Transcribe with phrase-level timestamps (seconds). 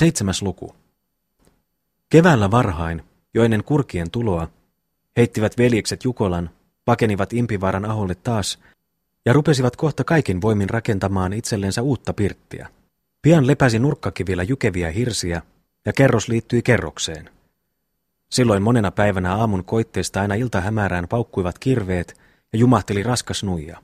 [0.00, 0.74] Seitsemäs luku.
[2.10, 3.02] Keväällä varhain,
[3.34, 4.48] jo ennen kurkien tuloa,
[5.16, 6.50] heittivät veljekset Jukolan,
[6.84, 8.58] pakenivat Impivaaran aholle taas
[9.26, 12.68] ja rupesivat kohta kaikin voimin rakentamaan itsellensä uutta pirttiä.
[13.22, 15.42] Pian lepäsi nurkkakivillä jykeviä hirsiä
[15.84, 17.30] ja kerros liittyi kerrokseen.
[18.30, 22.20] Silloin monena päivänä aamun koitteesta aina iltahämärään paukkuivat kirveet
[22.52, 23.82] ja jumahteli raskas nuija.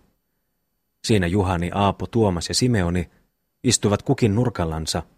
[1.04, 3.10] Siinä Juhani, Aapo, Tuomas ja Simeoni
[3.64, 5.02] istuivat kukin nurkallansa–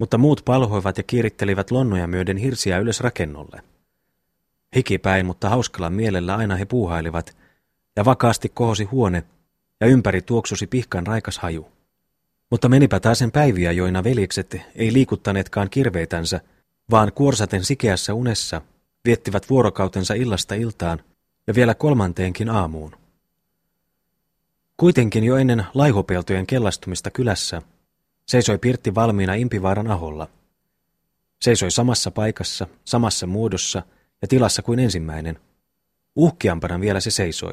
[0.00, 3.62] mutta muut palhoivat ja kiirittelivät lonnoja myöden hirsiä ylös rakennolle.
[4.76, 7.36] Hikipäin, mutta hauskalla mielellä aina he puuhailivat,
[7.96, 9.24] ja vakaasti kohosi huone,
[9.80, 11.68] ja ympäri tuoksusi pihkan raikas haju.
[12.50, 16.40] Mutta menipä taasen päiviä, joina veljekset ei liikuttaneetkaan kirveitänsä,
[16.90, 18.62] vaan kuorsaten sikeässä unessa
[19.04, 21.00] viettivät vuorokautensa illasta iltaan
[21.46, 22.96] ja vielä kolmanteenkin aamuun.
[24.76, 27.62] Kuitenkin jo ennen laihopeltojen kellastumista kylässä
[28.30, 30.28] Seisoi Pirtti valmiina Impivaaran aholla.
[31.40, 33.82] Seisoi samassa paikassa, samassa muodossa
[34.22, 35.38] ja tilassa kuin ensimmäinen.
[36.16, 37.52] Uhkiampana vielä se seisoi.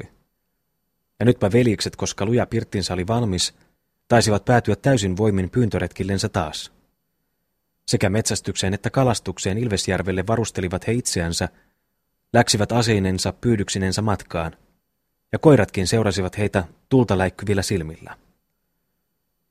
[1.20, 3.54] Ja nytpä veljikset, koska luja Pirttinsä oli valmis,
[4.08, 6.72] taisivat päätyä täysin voimin pyyntöretkillensä taas.
[7.88, 11.48] Sekä metsästykseen että kalastukseen Ilvesjärvelle varustelivat he itseänsä,
[12.32, 14.56] läksivät aseinensa pyydyksinensä matkaan,
[15.32, 18.27] ja koiratkin seurasivat heitä tulta läikkyvillä silmillä.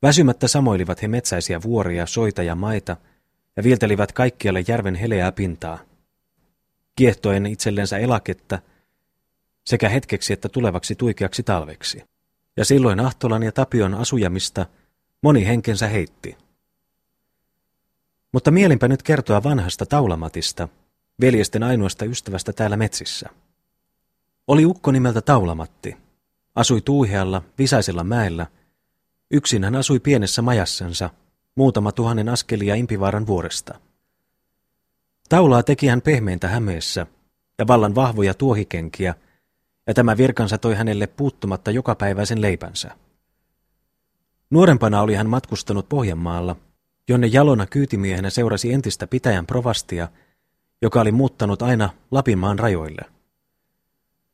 [0.02, 2.98] Väsymättä samoilivat he metsäisiä vuoria, soita ja maita
[3.58, 5.80] ja viiltelivät kaikkialle järven heleää pintaa.
[6.96, 8.60] Kiehtoen itsellensä elaketta
[9.66, 12.04] sekä hetkeksi että tulevaksi tuikeaksi talveksi.
[12.58, 14.66] Ja silloin Ahtolan ja Tapion asujamista
[15.22, 16.38] moni henkensä heitti.
[18.32, 20.68] Mutta mielinpä nyt kertoa vanhasta Taulamatista,
[21.22, 23.30] veljesten ainoasta ystävästä täällä metsissä.
[24.48, 25.98] Oli ukko nimeltä Taulamatti.
[26.56, 28.48] Asui Tuuhealla, Visaisella mäellä,
[29.32, 31.10] Yksin hän asui pienessä majassansa,
[31.56, 33.80] muutama tuhannen askelia Impivaaran vuoresta.
[35.30, 37.08] Taulaa teki hän pehmeintä hämeessä
[37.60, 39.16] ja vallan vahvoja tuohikenkiä,
[39.88, 42.92] ja tämä virkansa toi hänelle puuttumatta jokapäiväisen leipänsä.
[44.50, 46.56] Nuorempana oli hän matkustanut Pohjanmaalla,
[47.08, 50.08] jonne jalona kyytimiehenä seurasi entistä pitäjän provastia,
[50.82, 53.02] joka oli muuttanut aina Lapinmaan rajoille.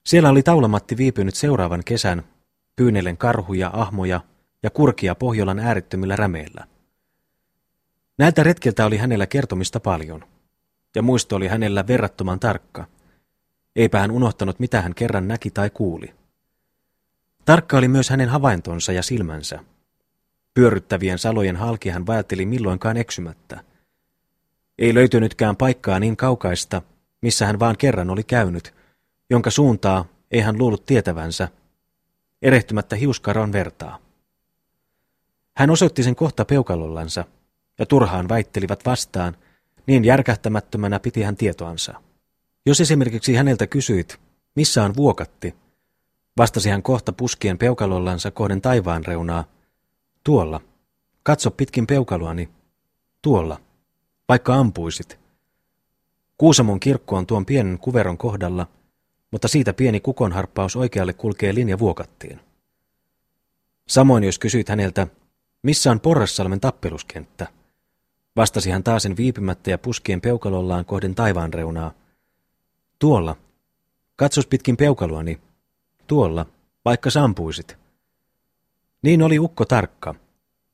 [0.05, 2.23] Siellä oli Taulamatti viipynyt seuraavan kesän,
[2.75, 4.21] pyynellen karhuja, ahmoja
[4.63, 6.67] ja kurkia Pohjolan äärettömillä rämeillä.
[8.17, 10.23] Näiltä retkiltä oli hänellä kertomista paljon,
[10.95, 12.85] ja muisto oli hänellä verrattoman tarkka.
[13.75, 16.13] Eipä hän unohtanut, mitä hän kerran näki tai kuuli.
[17.45, 19.59] Tarkka oli myös hänen havaintonsa ja silmänsä.
[20.53, 23.63] Pyörryttävien salojen halki hän vajatteli milloinkaan eksymättä.
[24.77, 26.81] Ei löytynytkään paikkaa niin kaukaista,
[27.21, 28.73] missä hän vaan kerran oli käynyt,
[29.29, 31.47] jonka suuntaa ei hän luullut tietävänsä,
[32.41, 34.02] erehtymättä hiuskaron vertaa.
[35.57, 37.25] Hän osoitti sen kohta peukalollansa,
[37.79, 39.37] ja turhaan väittelivat vastaan,
[39.87, 41.93] niin järkähtämättömänä piti hän tietoansa.
[42.65, 44.19] Jos esimerkiksi häneltä kysyit,
[44.55, 45.55] missä on vuokatti,
[46.37, 49.43] vastasi hän kohta puskien peukalollansa kohden taivaan reunaa,
[50.23, 50.61] tuolla,
[51.23, 52.49] katso pitkin peukaloani,
[53.21, 53.59] tuolla,
[54.29, 55.19] vaikka ampuisit.
[56.37, 58.67] Kuusamon kirkko on tuon pienen kuveron kohdalla,
[59.31, 62.39] mutta siitä pieni kukonharppaus oikealle kulkee linja vuokattiin.
[63.87, 65.07] Samoin jos kysyit häneltä,
[65.63, 67.47] missä on Porrassalmen tappeluskenttä?
[68.35, 71.93] Vastasi hän taasen viipymättä ja puskien peukalollaan kohden taivaan reunaa.
[72.99, 73.35] Tuolla.
[74.15, 75.39] Katsos pitkin peukaloani.
[76.07, 76.45] Tuolla,
[76.85, 77.77] vaikka sampuisit.
[79.01, 80.15] Niin oli ukko tarkka,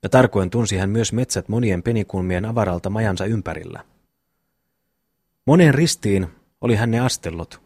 [0.03, 3.85] ja tarkoin tunsi hän myös metsät monien penikulmien avaralta majansa ympärillä.
[5.45, 6.27] Moneen ristiin
[6.61, 7.61] oli hän ne astellut,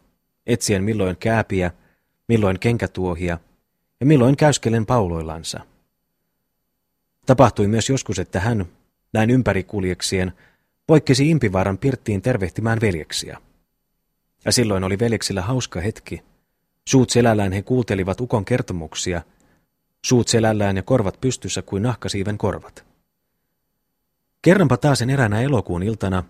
[0.46, 1.70] etsien milloin kääpiä,
[2.28, 3.38] milloin kenkätuohia
[4.00, 5.60] ja milloin käyskelen pauloillansa–
[7.26, 8.66] Tapahtui myös joskus, että hän,
[9.12, 10.32] näin ympärikuljeksien,
[10.86, 13.38] poikkesi Impivaaran pirttiin tervehtimään veljeksiä.
[14.44, 16.22] Ja silloin oli veljeksillä hauska hetki.
[16.88, 19.22] Suut selällään he kuultelivat ukon kertomuksia,
[20.04, 22.84] suut selällään ja korvat pystyssä kuin nahkasiiven korvat.
[24.42, 26.22] Kerranpa taasen eräänä elokuun iltana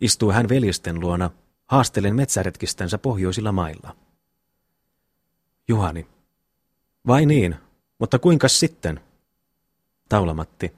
[0.00, 1.30] istui hän veljesten luona
[1.66, 3.96] haastelen metsäretkistänsä pohjoisilla mailla.
[5.68, 6.06] Juhani.
[7.06, 7.56] Vai niin,
[7.98, 9.00] mutta kuinkas sitten?
[10.12, 10.72] Taulamatti.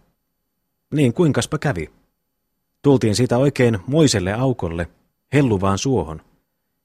[0.95, 1.91] Niin kuinkaspa kävi.
[2.83, 4.89] Tultiin siitä oikein moiselle aukolle,
[5.33, 6.23] helluvaan suohon,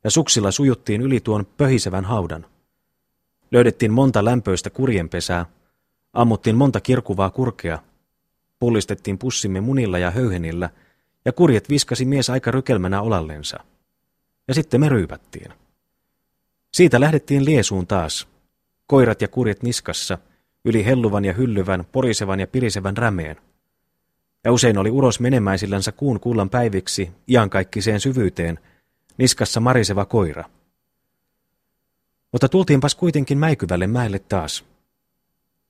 [0.04, 2.46] ja suksilla sujuttiin yli tuon pöhisevän haudan.
[3.52, 5.46] Löydettiin monta lämpöistä kurjenpesää,
[6.14, 7.80] ammuttiin monta kirkuvaa kurkea,
[8.60, 10.70] pullistettiin pussimme munilla ja höyhenillä,
[11.26, 13.60] ja kurjet viskasi mies aika rykelmänä olallensa.
[14.48, 15.54] Ja sitten me ryypättiin.
[16.74, 18.28] Siitä lähdettiin liesuun taas,
[18.88, 20.18] koirat ja kurjet niskassa–
[20.66, 23.36] yli helluvan ja hyllyvän, porisevan ja pirisevän rämeen.
[24.44, 28.60] ja usein oli uros menemäisillänsä kuun kullan päiviksi iankaikkiseen syvyyteen,
[29.18, 30.44] niskassa mariseva koira.
[32.32, 34.66] Mutta tultiinpas kuitenkin mäikyvälle mäelle taas.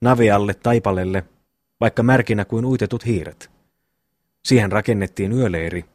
[0.01, 1.23] Navialle taipalelle,
[1.79, 3.49] vaikka märkinä kuin uitetut hiiret.
[4.45, 5.85] Siihen rakennettiin yöleiri,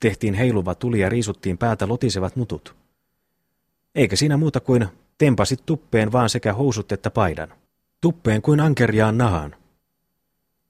[0.00, 2.76] tehtiin heiluva tuli ja riisuttiin päätä lotisevat nutut.
[3.94, 7.54] Eikä siinä muuta kuin tempasit tuppeen vaan sekä housut että paidan.
[8.00, 9.56] Tuppeen kuin ankeriaan nahan.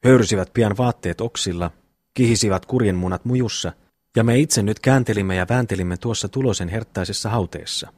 [0.05, 1.71] Höyrysivät pian vaatteet oksilla,
[2.15, 3.73] kihisivät kurjenmunat mujussa,
[4.17, 7.93] ja me itse nyt kääntelimme ja vääntelimme tuossa tulosen herttaisessa hauteessa.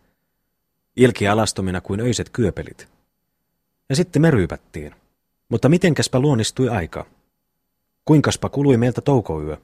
[0.96, 2.88] Ilki alastomina kuin öiset kyöpelit.
[3.88, 4.94] Ja sitten me ryypättiin.
[5.48, 7.06] Mutta mitenkäspä luonnistui aika?
[8.04, 9.56] Kuinkaspa kului meiltä toukoyö?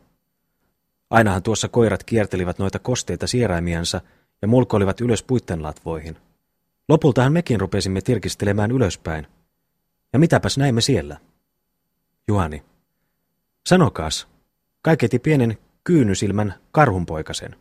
[1.11, 4.01] Ainahan tuossa koirat kiertelivät noita kosteita sieraimiansa
[4.43, 6.17] ja mulkoilivat ylös puittenlatvoihin.
[6.89, 9.27] Lopultahan mekin rupesimme tirkistelemään ylöspäin.
[10.13, 11.17] Ja mitäpäs näimme siellä?
[12.29, 12.63] Juhani.
[13.67, 14.29] Sanokaas,
[14.83, 17.57] kaiketi pienen kyynysilmän karhunpoikasen.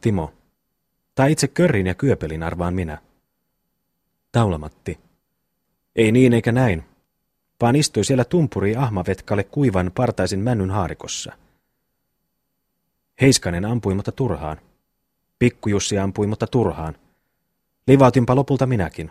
[0.00, 0.34] Timo.
[1.14, 2.98] Tai itse körrin ja kyöpelin arvaan minä.
[4.32, 5.00] Taulamatti.
[5.96, 6.84] Ei niin eikä näin,
[7.60, 11.32] vaan istui siellä tumpuri ahmavetkalle kuivan partaisin männyn haarikossa.
[13.20, 14.60] Heiskanen ampui, mutta turhaan.
[15.38, 16.96] Pikkujussi ampui, mutta turhaan.
[17.86, 19.10] Livautinpa lopulta minäkin,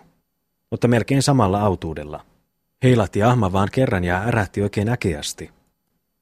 [0.71, 2.25] mutta melkein samalla autuudella.
[2.83, 5.51] Heilahti ahma vaan kerran ja ärähti oikein äkeästi,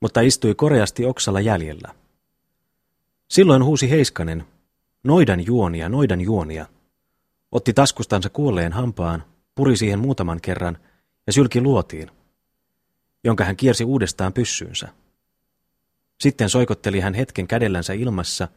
[0.02, 1.96] mutta istui koreasti oksalla jäljellä.
[3.28, 4.46] Silloin huusi Heiskanen,
[5.04, 6.66] noidan juonia, noidan juonia.
[7.52, 9.24] Otti taskustansa kuolleen hampaan,
[9.56, 10.78] puri siihen muutaman kerran
[11.28, 12.12] ja sylki luotiin,
[13.24, 14.88] jonka hän kiersi uudestaan pyssyynsä.
[16.20, 18.48] Sitten soikotteli hän hetken kädellänsä ilmassa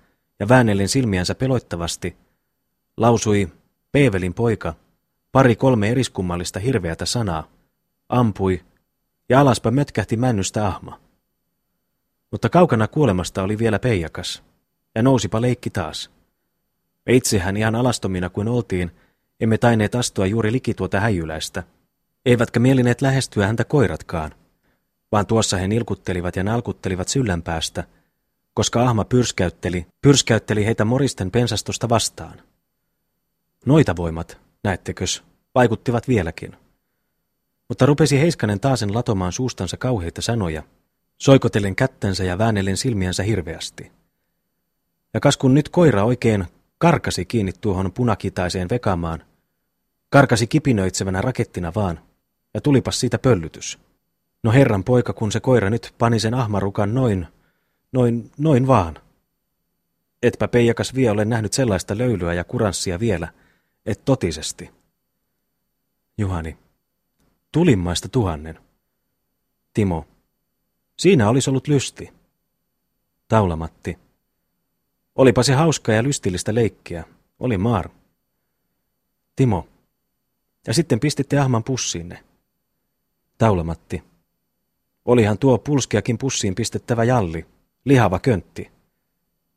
[0.40, 2.16] ja väännellen silmiänsä peloittavasti,
[2.96, 3.48] lausui
[3.92, 4.74] Peevelin poika,
[5.32, 7.48] pari kolme eriskummallista hirveätä sanaa,
[8.08, 8.64] ampui
[9.28, 11.00] ja alaspa mötkähti männystä ahma.
[12.30, 14.42] Mutta kaukana kuolemasta oli vielä peijakas,
[14.94, 16.10] ja nousipa leikki taas.
[17.06, 18.90] Me itsehän ihan alastomina kuin oltiin,
[19.40, 21.62] emme taineet astua juuri liki tuota häijyläistä,
[22.26, 24.34] eivätkä mielineet lähestyä häntä koiratkaan,
[25.12, 27.84] vaan tuossa he nilkuttelivat ja nalkuttelivat syllänpäästä,
[28.54, 32.42] koska ahma pyrskäytteli, pyrskäytteli heitä moristen pensastosta vastaan.
[33.66, 35.22] Noita voimat, näettekös,
[35.54, 36.56] vaikuttivat vieläkin.
[37.68, 40.62] Mutta rupesi Heiskanen taasen latomaan suustansa kauheita sanoja,
[41.18, 43.92] soikotellen kättensä ja väännellen silmiänsä hirveästi.
[45.14, 46.44] Ja kas kun nyt koira oikein
[46.78, 49.24] karkasi kiinni tuohon punakitaiseen vekamaan,
[50.10, 52.00] karkasi kipinöitsevänä rakettina vaan,
[52.54, 53.78] ja tulipas siitä pöllytys.
[54.42, 57.26] No herran poika, kun se koira nyt pani sen ahmarukan noin,
[57.92, 58.98] noin, noin vaan.
[60.22, 63.28] Etpä peijakas vie ole nähnyt sellaista löylyä ja kuranssia vielä,
[63.86, 64.70] et totisesti.
[66.18, 66.58] Juhani.
[67.52, 68.58] Tulimmaista tuhannen.
[69.74, 70.06] Timo.
[70.98, 72.12] Siinä olisi ollut lysti.
[73.28, 73.98] Taulamatti.
[75.14, 77.04] Olipa se hauskaa ja lystillistä leikkiä.
[77.40, 77.88] Oli maar.
[79.36, 79.68] Timo.
[80.66, 82.24] Ja sitten pistitte ahman pussiinne.
[83.38, 84.02] Taulamatti.
[85.04, 87.46] Olihan tuo pulskiakin pussiin pistettävä jalli,
[87.84, 88.70] lihava köntti.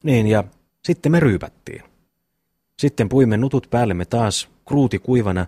[0.04, 0.44] Niin, ja
[0.83, 1.83] sitten me ryypättiin.
[2.80, 5.45] Sitten puimme nutut päällemme taas, kruuti kuivana,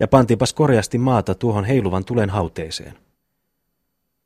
[0.00, 2.98] ja pantiinpas korjasti maata tuohon heiluvan tulen hauteeseen.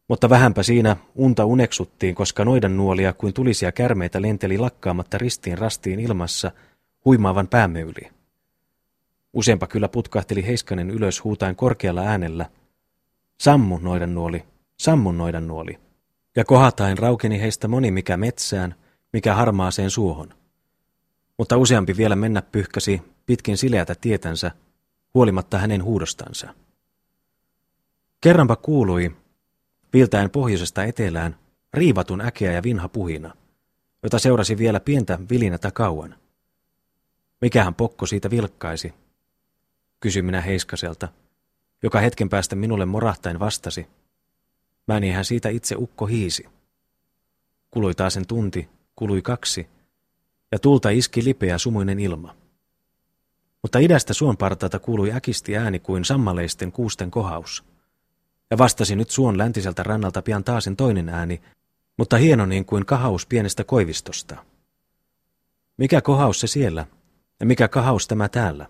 [0.09, 6.01] Mutta vähänpä siinä unta uneksuttiin, koska noidan nuolia kuin tulisia kärmeitä lenteli lakkaamatta ristiin rastiin
[6.01, 6.53] ilmassa
[7.05, 8.11] huimaavan päämme yli.
[9.33, 12.47] Useampa kyllä putkahteli Heiskanen ylös huutaen korkealla äänellä.
[13.41, 14.45] Sammu noidan nuoli,
[14.77, 15.79] sammu noidan nuoli.
[16.37, 18.75] Ja kohatain raukeni heistä moni mikä metsään,
[19.13, 20.35] mikä harmaaseen suohon.
[21.39, 24.51] Mutta useampi vielä mennä pyyhkäsi pitkin sileätä tietänsä,
[25.15, 26.55] huolimatta hänen huudostansa.
[28.21, 29.17] Kerranpa kuului,
[29.93, 31.39] viltäen pohjoisesta etelään,
[31.75, 33.35] riivatun äkeä ja vinha puhina,
[34.03, 36.15] jota seurasi vielä pientä vilinätä kauan.
[37.41, 38.95] Mikähän pokko siitä vilkkaisi?
[40.01, 41.09] Kysyin minä Heiskaselta,
[41.83, 43.87] joka hetken päästä minulle morahtain vastasi.
[44.87, 46.49] Mänihän siitä itse ukko hiisi.
[47.71, 49.69] Kului taas sen tunti, kului kaksi,
[50.53, 52.35] ja tulta iski lipeä sumuinen ilma.
[53.63, 57.65] Mutta idästä suonpartalta kuului äkisti ääni kuin sammaleisten kuusten kohaus.
[58.51, 61.41] Ja vastasi nyt suon läntiseltä rannalta pian taasen toinen ääni,
[61.97, 64.37] mutta hieno niin kuin kahaus pienestä koivistosta.
[65.77, 66.87] Mikä kohaus se siellä,
[67.41, 68.67] ja mikä kahaus tämä täällä,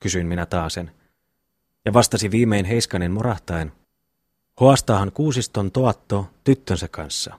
[0.00, 0.90] kysyin minä taasen.
[1.84, 3.72] Ja vastasi viimein Heiskanen morahtaen,
[4.60, 7.38] hoastaahan kuusiston toatto tyttönsä kanssa.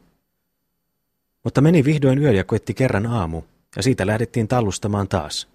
[1.44, 3.42] Mutta meni vihdoin yö ja koetti kerran aamu,
[3.76, 5.48] ja siitä lähdettiin tallustamaan taas.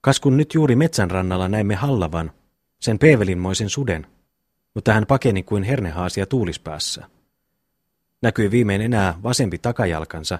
[0.00, 2.32] Kas kun nyt juuri metsän rannalla näimme hallavan,
[2.80, 4.06] sen peevelinmoisen suden,
[4.74, 7.08] mutta hän pakeni kuin hernehaasia tuulispäässä.
[8.22, 10.38] Näkyi viimein enää vasempi takajalkansa.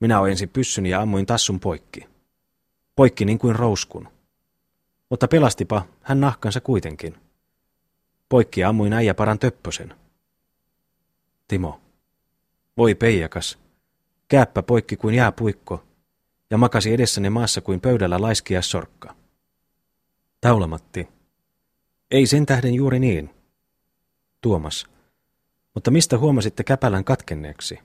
[0.00, 2.08] Minä ojensin pyssyni ja ammuin tassun poikki.
[2.96, 4.08] Poikki niin kuin rouskun.
[5.10, 7.14] Mutta pelastipa hän nahkansa kuitenkin.
[8.28, 9.94] Poikki ammuin äijäparan töppösen.
[11.48, 11.80] Timo.
[12.76, 13.58] Voi peijakas.
[14.28, 15.84] Kääppä poikki kuin jääpuikko
[16.52, 19.14] ja makasi edessäni maassa kuin pöydällä laiskia sorkka.
[20.40, 21.08] Taulamatti.
[22.10, 23.30] Ei sen tähden juuri niin.
[24.40, 24.86] Tuomas.
[25.74, 27.78] Mutta mistä huomasitte käpälän katkenneeksi?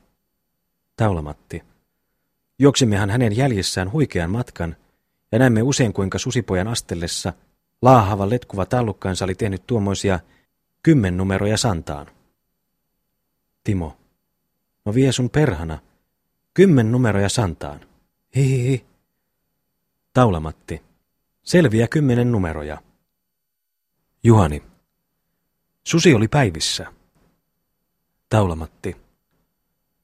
[0.95, 1.63] Taulamatti.
[2.59, 4.75] Juoksimmehan hänen jäljessään huikean matkan,
[5.31, 7.33] ja näemme usein kuinka susipojan astellessa
[7.81, 10.19] laahava letkuva tallukkaansa oli tehnyt tuommoisia
[10.83, 12.07] kymmennumeroja santaan.
[13.63, 13.97] Timo.
[14.85, 15.79] No vie sun perhana.
[16.53, 17.79] Kymmen numeroja santaan.
[18.35, 18.85] Hihihi.
[20.13, 20.81] Taulamatti.
[21.43, 22.81] Selviä kymmenen numeroja.
[24.23, 24.63] Juhani.
[25.83, 26.93] Susi oli päivissä.
[28.29, 28.95] Taulamatti.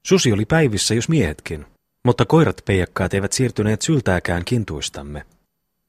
[0.02, 1.66] Susi oli päivissä, jos miehetkin,
[2.04, 5.26] mutta koirat peijakkaat eivät siirtyneet syltääkään kintuistamme,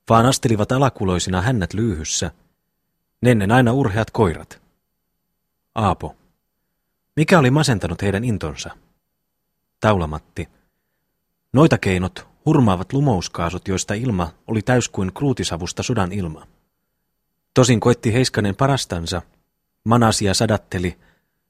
[0.09, 2.31] vaan astelivat alakuloisina hännät lyyhyssä,
[3.21, 4.61] nennen aina urheat koirat.
[5.75, 6.15] Aapo.
[7.15, 8.69] Mikä oli masentanut heidän intonsa?
[9.79, 10.49] Taulamatti.
[11.55, 16.47] Noita keinot hurmaavat lumouskaasut, joista ilma oli täys kuin kruutisavusta sodan ilma.
[17.53, 19.21] Tosin koitti Heiskanen parastansa,
[19.83, 20.97] manasia sadatteli,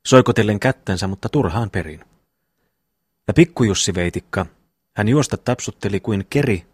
[0.08, 2.06] soikotellen kättänsä, mutta turhaan perin.
[3.28, 4.46] Ja pikkujussi veitikka,
[4.94, 6.66] hän juosta tapsutteli kuin keri,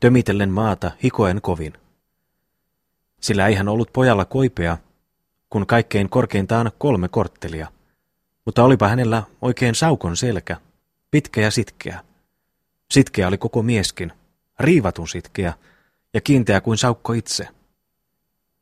[0.00, 1.72] tömitellen maata hikoen kovin.
[3.20, 4.78] Sillä ei hän ollut pojalla koipea,
[5.50, 7.68] kun kaikkein korkeintaan kolme korttelia,
[8.44, 10.56] mutta olipa hänellä oikein saukon selkä,
[11.10, 12.13] pitkä ja sitkeä.
[12.90, 14.12] Sitkeä oli koko mieskin,
[14.60, 15.54] riivatun sitkeä
[16.14, 17.48] ja kiinteä kuin saukko itse.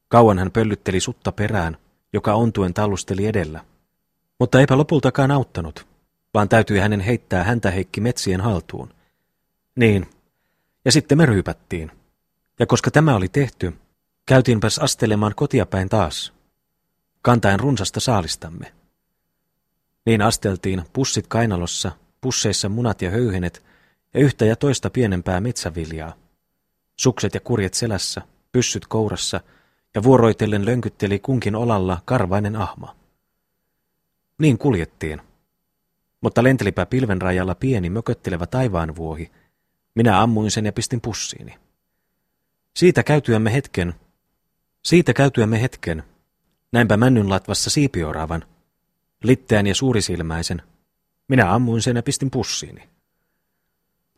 [0.09, 1.77] Kauan hän pöllytteli sutta perään,
[2.13, 3.65] joka ontuen tallusteli edellä.
[4.39, 5.87] Mutta eipä lopultakaan auttanut,
[6.35, 8.95] vaan täytyi hänen heittää häntä heikki metsien haltuun.
[9.77, 10.11] Niin,
[10.85, 11.93] ja sitten me ryypättiin.
[12.59, 13.73] Ja koska tämä oli tehty,
[14.27, 16.33] käytiinpäs astelemaan kotiapäin taas,
[17.23, 18.73] kantaen runsasta saalistamme.
[20.07, 23.65] Niin asteltiin pussit kainalossa, pusseissa munat ja höyhenet
[24.15, 26.15] ja yhtä ja toista pienempää metsäviljaa.
[26.97, 29.41] Sukset ja kurjet selässä, pyssyt kourassa
[29.95, 32.97] ja vuoroitellen lönkytteli kunkin olalla karvainen ahma.
[34.39, 35.23] Niin kuljettiin.
[36.21, 39.31] Mutta lentelipä pilvenrajalla pieni mököttelevä taivaanvuohi.
[39.95, 41.59] Minä ammuin sen ja pistin pussiini.
[42.77, 43.95] Siitä käytyämme hetken,
[44.83, 46.05] siitä käytyämme hetken,
[46.73, 48.45] näinpä männynlatvassa siipioravan,
[49.23, 50.63] litteän ja suurisilmäisen.
[51.29, 52.92] Minä ammuin sen ja pistin pussiini.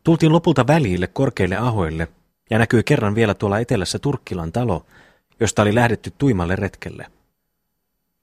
[0.05, 2.09] Tultiin lopulta väliille korkeille ahoille
[2.51, 4.87] ja näkyi kerran vielä tuolla etelässä Turkkilan talo,
[5.41, 7.07] josta oli lähdetty tuimalle retkelle.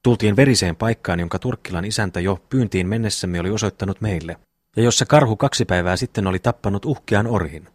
[0.03, 4.37] Tultiin veriseen paikkaan, jonka Turkkilan isäntä jo pyyntiin mennessämme oli osoittanut meille,
[4.75, 7.67] ja jossa karhu kaksi päivää sitten oli tappanut uhkean orhin.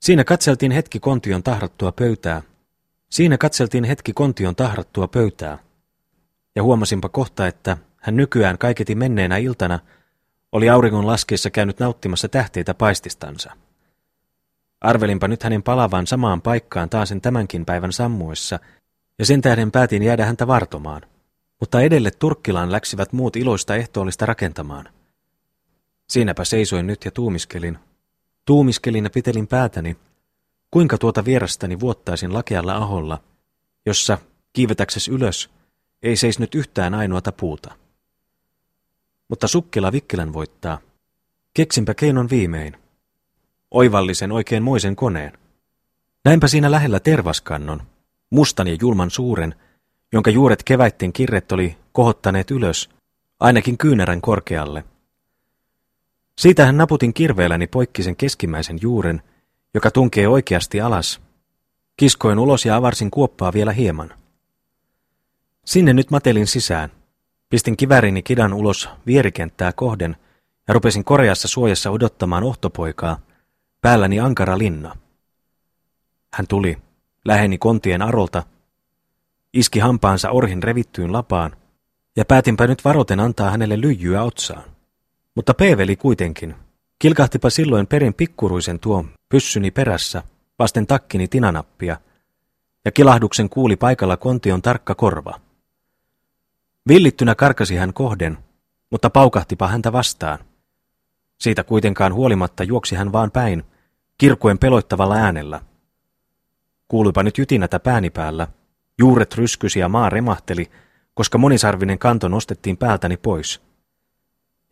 [0.00, 2.42] Siinä katseltiin hetki kontion tahrattua pöytää.
[3.10, 5.58] Siinä katseltiin hetki kontion tahrattua pöytää.
[6.56, 9.78] Ja huomasinpa kohta, että hän nykyään kaiketi menneenä iltana
[10.52, 13.52] oli auringon laskeessa käynyt nauttimassa tähteitä paististansa.
[14.80, 18.58] Arvelinpa nyt hänen palavan samaan paikkaan taasen tämänkin päivän sammuessa,
[19.18, 21.02] ja sen tähden päätin jäädä häntä vartomaan.
[21.60, 24.88] Mutta edelle Turkkilaan läksivät muut iloista ehtoollista rakentamaan.
[26.08, 27.78] Siinäpä seisoin nyt ja tuumiskelin.
[28.46, 29.96] Tuumiskelin ja pitelin päätäni,
[30.70, 33.22] kuinka tuota vierastani vuottaisin lakealla aholla,
[33.86, 34.18] jossa,
[34.52, 35.50] kiivetäkses ylös,
[36.02, 37.74] ei seis nyt yhtään ainoata puuta.
[39.28, 40.78] Mutta sukkela Vikkelän voittaa.
[41.54, 42.76] Keksinpä keinon viimein.
[43.70, 45.38] Oivallisen oikein moisen koneen.
[46.24, 47.82] Näinpä siinä lähellä tervaskannon,
[48.30, 49.54] mustan ja julman suuren,
[50.12, 52.90] jonka juuret keväitten kirret oli kohottaneet ylös,
[53.40, 54.84] ainakin kyynärän korkealle.
[56.38, 59.22] Siitähän naputin kirveelläni poikki sen keskimmäisen juuren,
[59.74, 61.20] joka tunkee oikeasti alas.
[61.96, 64.14] Kiskoin ulos ja avarsin kuoppaa vielä hieman.
[65.64, 66.90] Sinne nyt matelin sisään.
[67.48, 70.16] Pistin kivärini kidan ulos vierikenttää kohden
[70.68, 73.18] ja rupesin koreassa suojassa odottamaan ohtopoikaa,
[73.80, 74.96] päälläni ankara linna.
[76.32, 76.78] Hän tuli,
[77.24, 78.42] läheni kontien arolta,
[79.52, 81.56] iski hampaansa orhin revittyyn lapaan,
[82.16, 84.62] ja päätinpä nyt varoten antaa hänelle lyijyä otsaan.
[85.34, 86.54] Mutta peeveli kuitenkin.
[86.98, 90.22] Kilkahtipa silloin perin pikkuruisen tuo pyssyni perässä,
[90.58, 91.96] vasten takkini tinanappia,
[92.84, 95.40] ja kilahduksen kuuli paikalla kontion tarkka korva.
[96.88, 98.38] Villittynä karkasi hän kohden,
[98.90, 100.38] mutta paukahtipa häntä vastaan.
[101.40, 103.64] Siitä kuitenkaan huolimatta juoksi hän vaan päin,
[104.18, 105.60] kirkuen peloittavalla äänellä.
[106.88, 108.48] Kuuluipa nyt jytinätä pääni päällä.
[108.98, 110.70] Juuret ryskysi ja maa remahteli,
[111.14, 113.62] koska monisarvinen kanto nostettiin päältäni pois.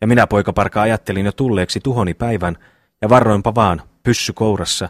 [0.01, 2.57] Ja minä poikaparka ajattelin jo tulleeksi tuhoni päivän,
[3.01, 4.89] ja varroinpa vaan, pyssy kourassa,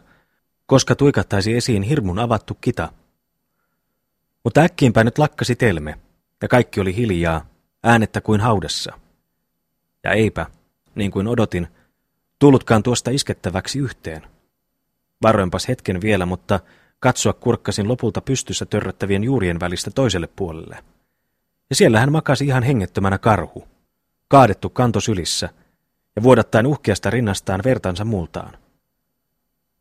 [0.66, 2.90] koska tuikattaisi esiin hirmun avattu kita.
[4.44, 6.00] Mutta äkkiinpä nyt lakkasi telme,
[6.42, 7.46] ja kaikki oli hiljaa,
[7.84, 9.00] äänettä kuin haudassa.
[10.04, 10.46] Ja eipä,
[10.96, 11.68] niin kuin odotin,
[12.40, 14.22] tullutkaan tuosta iskettäväksi yhteen.
[15.22, 16.60] Varoinpas hetken vielä, mutta
[17.00, 20.84] katsoa kurkkasin lopulta pystyssä törröttävien juurien välistä toiselle puolelle.
[21.70, 23.68] Ja siellä hän makasi ihan hengettömänä karhu,
[24.28, 25.50] kaadettu kanto sylissä,
[26.16, 28.58] ja vuodattaen uhkeasta rinnastaan vertansa multaan.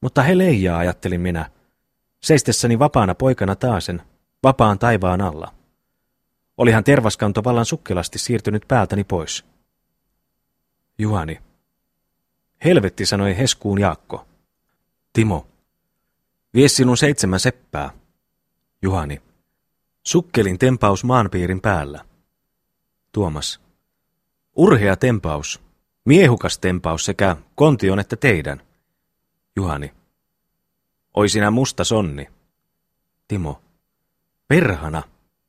[0.01, 1.51] Mutta he leijaa, ajattelin minä,
[2.23, 4.03] seistessäni vapaana poikana taasen,
[4.43, 5.55] vapaan taivaan alla.
[6.57, 9.45] Olihan tervaskanto vallan sukkelasti siirtynyt päältäni pois.
[10.99, 11.43] Juhani.
[12.65, 14.27] Helvetti, sanoi Heskuun Jaakko.
[15.13, 15.47] Timo.
[16.55, 17.91] Vie sinun seitsemän seppää.
[18.83, 19.23] Juhani.
[20.03, 22.05] Sukkelin tempaus maanpiirin päällä.
[23.13, 23.61] Tuomas.
[24.57, 25.61] Urhea tempaus.
[26.05, 28.63] Miehukas tempaus sekä kontion että teidän.
[29.57, 29.95] Juhani.
[31.15, 32.29] Oi sinä musta sonni.
[33.29, 33.63] Timo.
[34.49, 35.03] Perhana.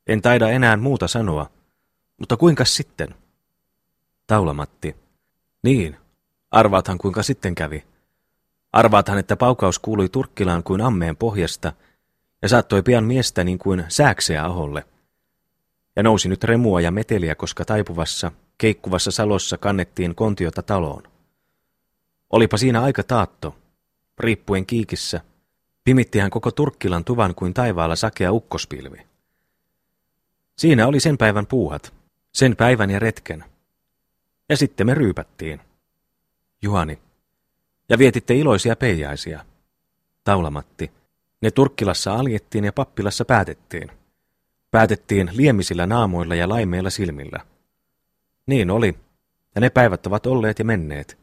[0.06, 1.50] En taida enää muuta sanoa.
[2.18, 3.14] Mutta kuinka sitten?
[4.26, 4.96] Taulamatti.
[5.62, 5.96] Niin,
[6.50, 7.84] arvaathan kuinka sitten kävi.
[8.72, 11.72] Arvaathan, että paukaus kuului Turkkilaan kuin ammeen pohjasta
[12.42, 14.84] ja saattoi pian miestä niin kuin sääkseä aholle.
[15.96, 21.02] Ja nousi nyt remua ja meteliä, koska taipuvassa, keikkuvassa salossa kannettiin kontiota taloon.
[22.30, 23.56] Olipa siinä aika taatto,
[24.18, 25.20] riippuen kiikissä,
[25.84, 29.06] pimitti hän koko Turkkilan tuvan kuin taivaalla sakea ukkospilvi.
[30.56, 31.94] Siinä oli sen päivän puuhat,
[32.32, 33.44] sen päivän ja retken.
[34.48, 35.60] Ja sitten me ryypättiin.
[36.62, 36.98] Juhani.
[37.88, 39.44] Ja vietitte iloisia peijaisia.
[40.24, 40.90] Taulamatti.
[41.40, 43.90] Ne Turkkilassa aljettiin ja pappilassa päätettiin.
[44.70, 47.40] Päätettiin liemisillä naamoilla ja laimeilla silmillä.
[48.46, 48.96] Niin oli,
[49.54, 51.18] ja ne päivät ovat olleet ja menneet.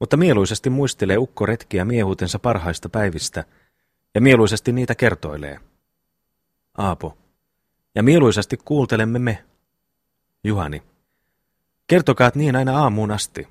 [0.00, 3.44] Mutta mieluisesti muistelee ukko retkiä miehuutensa parhaista päivistä,
[4.14, 5.60] ja mieluisesti niitä kertoilee.
[6.78, 7.19] Aapo.
[7.94, 9.44] Ja mieluisesti kuuntelemme me.
[10.44, 10.82] Juhani.
[11.86, 13.48] Kertokaat niin aina aamuun asti,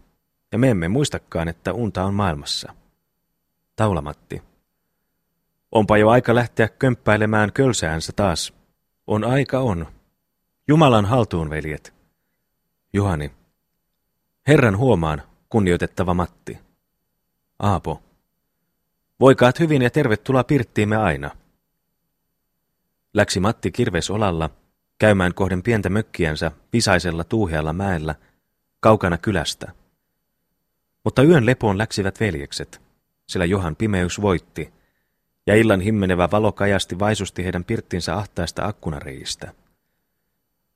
[0.52, 2.73] ja me emme muistakaan, että unta on maailmassa.
[3.75, 4.41] Taulamatti.
[5.71, 8.54] Onpa jo aika lähteä kömppäilemään kölsäänsä taas.
[9.08, 9.88] On aika on.
[10.67, 11.93] Jumalan haltuun, veljet.
[12.93, 13.32] Juhani.
[14.47, 16.60] Herran huomaan, kunnioitettava Matti.
[17.60, 18.02] Aapo.
[19.19, 21.32] Voikaat hyvin ja tervetuloa pirttiimme aina.
[23.13, 24.50] Läksi Matti kirves olalla,
[25.00, 28.15] käymään kohden pientä mökkiänsä pisaisella tuuhealla mäellä,
[28.80, 29.72] kaukana kylästä.
[31.04, 32.82] Mutta yön lepoon läksivät veljekset,
[33.28, 34.74] sillä Johan pimeys voitti,
[35.48, 39.54] ja illan himmenevä valo kajasti vaisusti heidän pirttinsä ahtaista akkunareistä.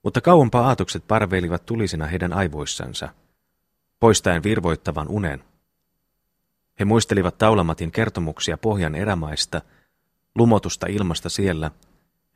[0.04, 3.10] Mutta kauempaa aatokset parveilivat tulisina heidän aivoissansa,
[4.00, 5.44] poistaen virvoittavan unen.
[6.80, 9.62] He muistelivat Taulamatin kertomuksia pohjan erämaista,
[10.36, 11.72] lumotusta ilmasta siellä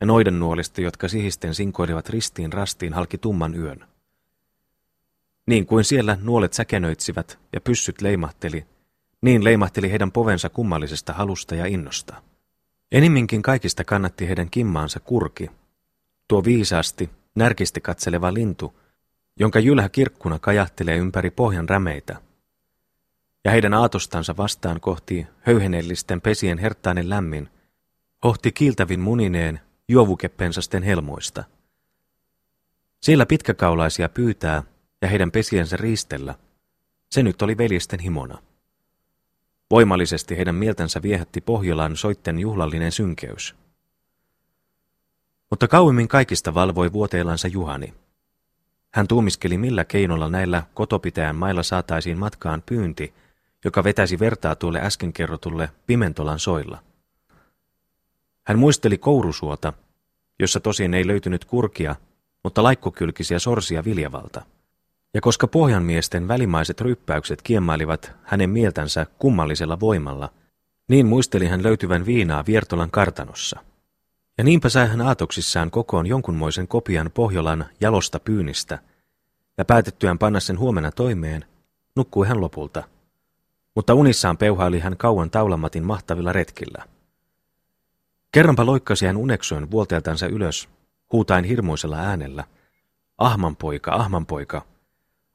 [0.00, 3.84] ja noiden nuolista, jotka sihisten sinkoilivat ristiin rastiin halki tumman yön.
[5.46, 8.66] Niin kuin siellä nuolet säkenöitsivät ja pyssyt leimahteli,
[9.20, 12.22] niin leimahteli heidän povensa kummallisesta halusta ja innosta.
[12.92, 15.50] Enimminkin kaikista kannatti heidän kimmaansa kurki,
[16.28, 18.74] tuo viisaasti, närkisti katseleva lintu,
[19.36, 22.16] jonka jylhä kirkkuna kajahtelee ympäri pohjan rämeitä.
[23.44, 27.48] Ja heidän aatostansa vastaan kohti höyhenellisten pesien herttainen lämmin,
[28.24, 31.44] hohti kiiltävin munineen juovukeppensasten helmoista.
[33.02, 34.62] Siellä pitkäkaulaisia pyytää
[35.02, 36.34] ja heidän pesiensä riistellä,
[37.10, 38.38] se nyt oli veljesten himona.
[39.70, 43.54] Voimallisesti heidän mieltänsä viehätti Pohjolan soitten juhlallinen synkeys.
[45.50, 47.94] Mutta kauemmin kaikista valvoi vuoteelansa Juhani.
[48.94, 53.14] Hän tuumiskeli millä keinolla näillä kotopitäjän mailla saataisiin matkaan pyynti,
[53.64, 56.87] joka vetäisi vertaa tuolle äsken kerrotulle Pimentolan soilla.
[58.48, 59.72] Hän muisteli kourusuota,
[60.38, 61.96] jossa tosin ei löytynyt kurkia,
[62.44, 64.42] mutta laikkokylkisiä sorsia viljavalta.
[65.14, 70.32] Ja koska pohjanmiesten välimaiset ryppäykset kiemmailivat hänen mieltänsä kummallisella voimalla,
[70.88, 73.60] niin muisteli hän löytyvän viinaa Viertolan kartanossa.
[74.38, 78.78] Ja niinpä sai hän aatoksissaan kokoon jonkunmoisen kopian Pohjolan jalosta pyynistä,
[79.58, 81.44] ja päätettyään panna sen huomenna toimeen,
[81.96, 82.82] nukkui hän lopulta.
[83.74, 86.97] Mutta unissaan peuhaili hän kauan taulamatin mahtavilla retkillä.
[88.32, 90.68] Kerranpa loikkasi hän uneksuen vuolteeltansa ylös,
[91.12, 92.44] huutain hirmuisella äänellä.
[93.18, 94.66] Ahman poika, ahman poika,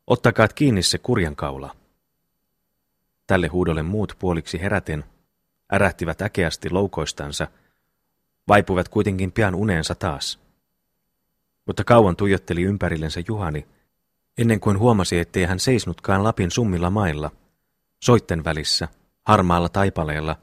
[0.07, 1.75] ottakaat kiinni se kurjan kaula.
[3.27, 5.03] Tälle huudolle muut puoliksi heräten
[5.73, 7.47] ärähtivät äkeästi loukoistansa,
[8.47, 10.39] vaipuivat kuitenkin pian uneensa taas.
[11.65, 13.67] Mutta kauan tuijotteli ympärillensä Juhani,
[14.37, 17.31] Ennen kuin huomasi, ettei hän seisnutkaan Lapin summilla mailla,
[18.03, 18.87] soitten välissä,
[19.23, 20.35] harmaalla taipaleella,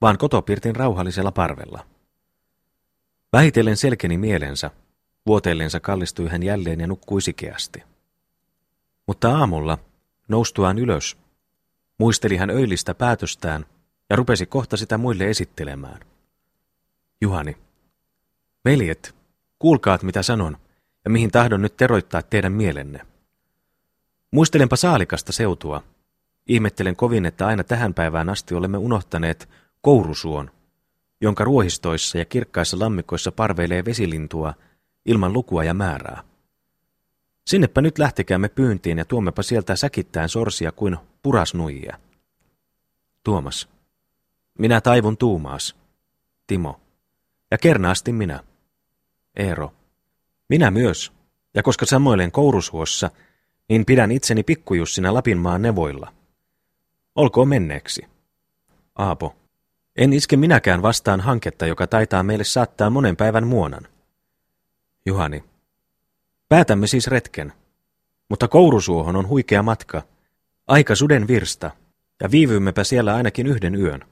[0.00, 1.86] vaan kotopirtin rauhallisella parvella.
[3.32, 4.70] Vähitellen selkeni mielensä,
[5.26, 7.82] vuoteellensa kallistui hän jälleen ja nukkui sikeästi.
[9.06, 9.78] Mutta aamulla,
[10.28, 11.16] noustuaan ylös,
[11.98, 13.66] muisteli hän öillistä päätöstään
[14.10, 16.00] ja rupesi kohta sitä muille esittelemään.
[17.20, 17.56] Juhani,
[18.64, 19.14] veljet,
[19.58, 20.56] kuulkaat mitä sanon
[21.04, 23.00] ja mihin tahdon nyt teroittaa teidän mielenne.
[24.30, 25.82] Muistelenpa saalikasta seutua.
[26.46, 29.48] Ihmettelen kovin, että aina tähän päivään asti olemme unohtaneet
[29.80, 30.50] kourusuon,
[31.20, 34.54] jonka ruohistoissa ja kirkkaissa lammikoissa parveilee vesilintua
[35.06, 36.22] ilman lukua ja määrää.
[37.46, 41.98] Sinnepä nyt lähtekäämme pyyntiin ja tuommepa sieltä säkittäen sorsia kuin purasnuijia.
[43.24, 43.68] Tuomas.
[44.58, 45.76] Minä taivun tuumaas.
[46.46, 46.80] Timo.
[47.50, 48.44] Ja kernaasti minä.
[49.36, 49.72] Eero.
[50.48, 51.12] Minä myös.
[51.54, 53.10] Ja koska samoilen kourusuossa,
[53.68, 56.12] niin pidän itseni pikkujussina Lapinmaan nevoilla.
[57.14, 58.02] Olkoon menneeksi.
[58.96, 59.36] Aapo.
[59.98, 63.88] En iske minäkään vastaan hanketta, joka taitaa meille saattaa monen päivän muonan.
[65.06, 65.44] Juhani.
[66.48, 67.52] Päätämme siis retken.
[68.28, 70.02] Mutta Kourusuohon on huikea matka.
[70.66, 71.70] Aika suden virsta,
[72.22, 74.04] ja viivyymmepä siellä ainakin yhden yön.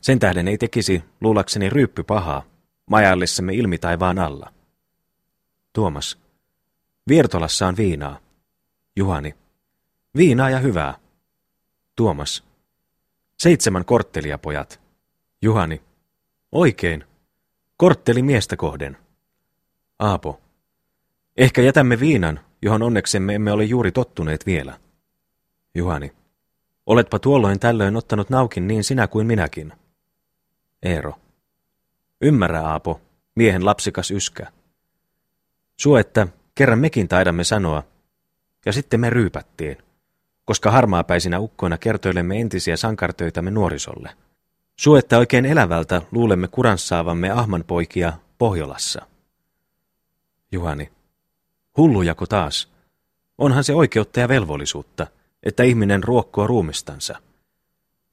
[0.00, 2.42] Sen tähden ei tekisi, luulakseni, ryyppy pahaa,
[2.86, 4.52] majallessamme ilmi taivaan alla.
[5.72, 6.18] Tuomas.
[7.08, 8.18] Viertolassa on viinaa.
[8.96, 9.34] Juhani.
[10.16, 10.94] Viinaa ja hyvää.
[11.96, 12.49] Tuomas.
[13.40, 14.80] Seitsemän korttelia, pojat.
[15.42, 15.82] Juhani.
[16.52, 17.04] Oikein.
[17.76, 18.96] Kortteli miestä kohden.
[19.98, 20.40] Aapo.
[21.36, 24.80] Ehkä jätämme viinan, johon onneksemme emme ole juuri tottuneet vielä.
[25.74, 26.12] Juhani.
[26.86, 29.72] Oletpa tuolloin tällöin ottanut naukin niin sinä kuin minäkin.
[30.82, 31.14] Eero.
[32.20, 33.00] Ymmärrä, Aapo,
[33.34, 34.46] miehen lapsikas yskä.
[35.76, 37.82] Suo, että kerran mekin taidamme sanoa,
[38.66, 39.76] ja sitten me ryypättiin,
[40.50, 44.10] koska harmaapäisinä ukkoina kertoilemme entisiä sankartöitämme nuorisolle.
[44.76, 49.06] Suo, että oikein elävältä luulemme kuransaavamme ahmanpoikia Pohjolassa.
[50.52, 50.90] Juhani.
[51.76, 52.68] Hullujako taas?
[53.38, 55.06] Onhan se oikeutta ja velvollisuutta,
[55.42, 57.18] että ihminen ruokkoo ruumistansa.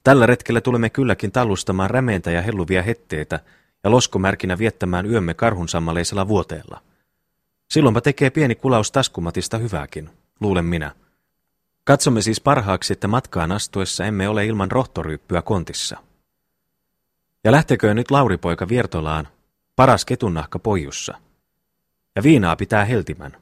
[0.04, 3.40] Tällä retkellä tulemme kylläkin tallustamaan rämeentä ja helluvia hetteitä
[3.84, 6.82] ja loskomärkinä viettämään yömme karhunsammaleisella vuoteella.
[7.70, 10.94] Silloinpa tekee pieni kulaus taskumatista hyvääkin, luulen minä.
[11.88, 15.96] Katsomme siis parhaaksi, että matkaan astuessa emme ole ilman rohtoryyppyä kontissa.
[17.44, 19.28] Ja lähteköön nyt Lauripoika Viertolaan,
[19.76, 21.14] paras ketunnahka pojussa.
[22.16, 23.36] Ja viinaa pitää heltimän.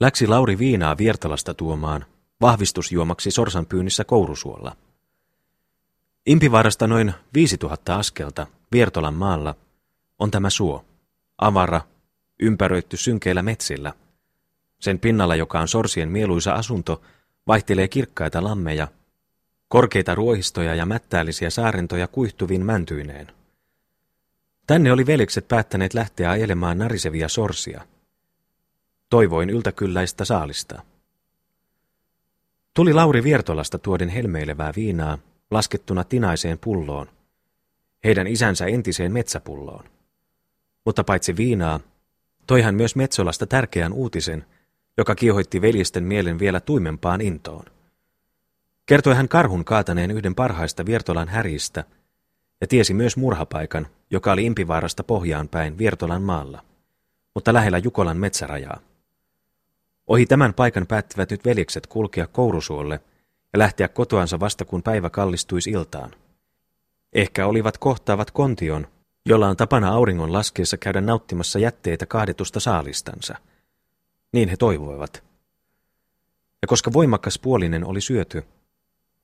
[0.00, 2.06] Läksi Lauri viinaa Viertalasta tuomaan,
[2.40, 4.76] vahvistusjuomaksi sorsan pyynnissä Kourusuolla.
[6.26, 9.54] Impivaarasta noin 5000 askelta Viertolan maalla
[10.18, 10.84] on tämä suo,
[11.38, 11.80] avara,
[12.40, 13.92] ympäröitty synkeillä metsillä.
[14.80, 17.02] Sen pinnalla, joka on sorsien mieluisa asunto,
[17.48, 18.88] vaihtelee kirkkaita lammeja,
[19.68, 23.32] korkeita ruohistoja ja mättäällisiä saarentoja kuihtuvin mäntyineen.
[24.66, 27.86] Tänne oli velikset päättäneet lähteä ajelemaan narisevia sorsia.
[29.10, 30.82] Toivoin yltäkylläistä saalista.
[32.74, 35.18] Tuli Lauri Viertolasta tuoden helmeilevää viinaa,
[35.50, 37.08] laskettuna tinaiseen pulloon,
[38.04, 39.84] heidän isänsä entiseen metsäpulloon.
[40.84, 41.80] Mutta paitsi viinaa,
[42.46, 44.44] toi hän myös Metsolasta tärkeän uutisen,
[44.98, 47.64] joka kiihoitti veljesten mielen vielä tuimempaan intoon.
[48.86, 51.84] Kertoi hän karhun kaataneen yhden parhaista Viertolan häristä
[52.60, 56.64] ja tiesi myös murhapaikan, joka oli Impivaarasta pohjaan päin Viertolan maalla,
[57.34, 58.80] mutta lähellä Jukolan metsärajaa.
[60.06, 63.00] Ohi tämän paikan päättivät nyt veljekset kulkea Kourusuolle
[63.52, 66.10] ja lähteä kotoansa vasta kun päivä kallistuisi iltaan.
[67.12, 68.86] Ehkä olivat kohtaavat kontion,
[69.26, 73.36] jolla on tapana auringon laskeessa käydä nauttimassa jätteitä kaadetusta saalistansa.
[74.32, 75.24] Niin he toivoivat.
[76.62, 78.42] Ja koska voimakas puolinen oli syöty,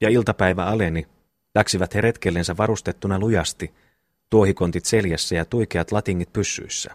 [0.01, 1.07] ja iltapäivä aleni,
[1.55, 3.75] läksivät he retkellensä varustettuna lujasti,
[4.31, 6.91] tuohikontit seljässä ja tuikeat latingit pyssyissä.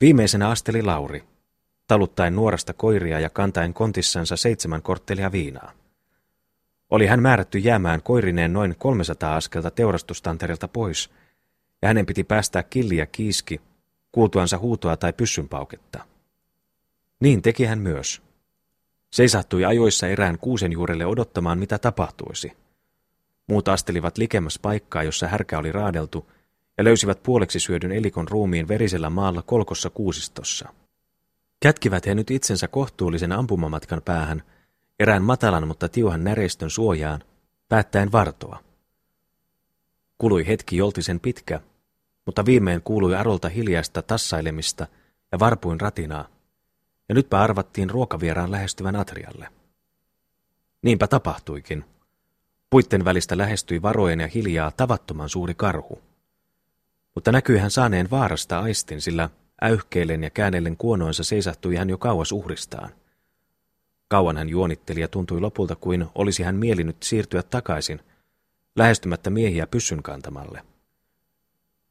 [0.00, 1.24] Viimeisenä asteli Lauri,
[1.86, 5.72] taluttaen nuorasta koiria ja kantaen kontissansa seitsemän korttelia viinaa.
[6.90, 11.10] Oli hän määrätty jäämään koirineen noin 300 askelta teurastustanterilta pois,
[11.82, 13.60] ja hänen piti päästää killi ja kiiski,
[14.12, 16.13] kuultuansa huutoa tai pyssynpauketta.
[17.24, 18.22] Niin teki hän myös.
[19.12, 22.52] Seisahtui ajoissa erään kuusen juurelle odottamaan, mitä tapahtuisi.
[23.46, 26.30] Muut astelivat likemmäs paikkaa, jossa härkä oli raadeltu,
[26.78, 30.68] ja löysivät puoleksi syödyn elikon ruumiin verisellä maalla kolkossa kuusistossa.
[31.60, 34.42] Kätkivät he nyt itsensä kohtuullisen ampumamatkan päähän,
[35.00, 37.22] erään matalan mutta tiuhan näreistön suojaan,
[37.68, 38.58] päättäen vartoa.
[40.18, 41.60] Kului hetki joltisen pitkä,
[42.26, 44.86] mutta viimein kuului Arolta hiljaista tassailemista
[45.32, 46.33] ja varpuin ratinaa.
[47.08, 49.48] Ja nytpä arvattiin ruokavieraan lähestyvän atrialle.
[50.82, 51.84] Niinpä tapahtuikin.
[52.70, 56.02] Puitten välistä lähestyi varoen ja hiljaa tavattoman suuri karhu.
[57.14, 59.30] Mutta näkyi hän saaneen vaarasta aistin, sillä
[59.62, 62.90] äyhkeillen ja käännellen kuonoinsa seisahtui hän jo kauas uhristaan.
[64.08, 68.00] Kauan hän juonitteli ja tuntui lopulta kuin olisi hän mielinyt siirtyä takaisin,
[68.76, 70.64] lähestymättä miehiä pyssyn kantamalle.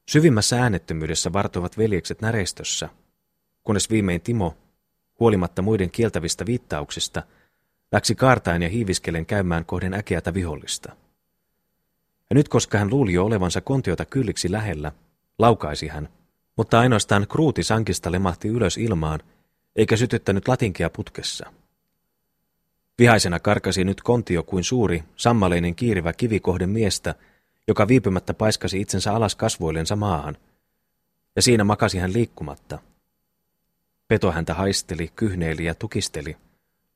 [0.10, 2.90] Syvimmässä äänettömyydessä vartoivat veljekset näreistössä,
[3.64, 4.58] kunnes viimein Timo,
[5.20, 7.24] huolimatta muiden kieltävistä viittauksista,
[7.92, 10.96] läksi kaartain ja hiiviskelen käymään kohden äkeätä vihollista.
[12.30, 14.92] Ja nyt koska hän luuli jo olevansa kontiota kylliksi lähellä,
[15.40, 16.10] laukaisi hän,
[16.58, 19.20] mutta ainoastaan kruuti sankista lemahti ylös ilmaan,
[19.76, 21.54] eikä sytyttänyt latinkia putkessa.
[23.00, 27.16] Vihaisena karkasi nyt kontio kuin suuri, sammaleinen kiirivä kivikohden miestä,
[27.68, 30.38] joka viipymättä paiskasi itsensä alas kasvoillensa maahan,
[31.36, 32.80] ja siinä makasi hän liikkumatta.
[34.14, 36.38] Peto häntä haisteli, kyhneili ja tukisteli,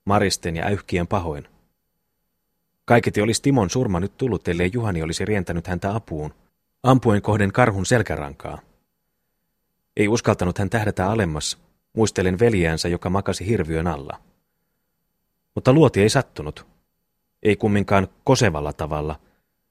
[0.06, 1.48] maristen ja äyhkien pahoin.
[2.86, 6.34] Kaiketi olisi Timon surma nyt tullut, ellei Juhani olisi rientänyt häntä apuun,
[6.84, 8.60] ampuen kohden karhun selkärankaa.
[9.98, 11.58] Ei uskaltanut hän tähdätä alemmas,
[11.94, 14.20] muistelen veljäänsä, joka makasi hirviön alla.
[15.56, 16.66] Mutta luoti ei sattunut.
[17.44, 19.20] Ei kumminkaan kosevalla tavalla,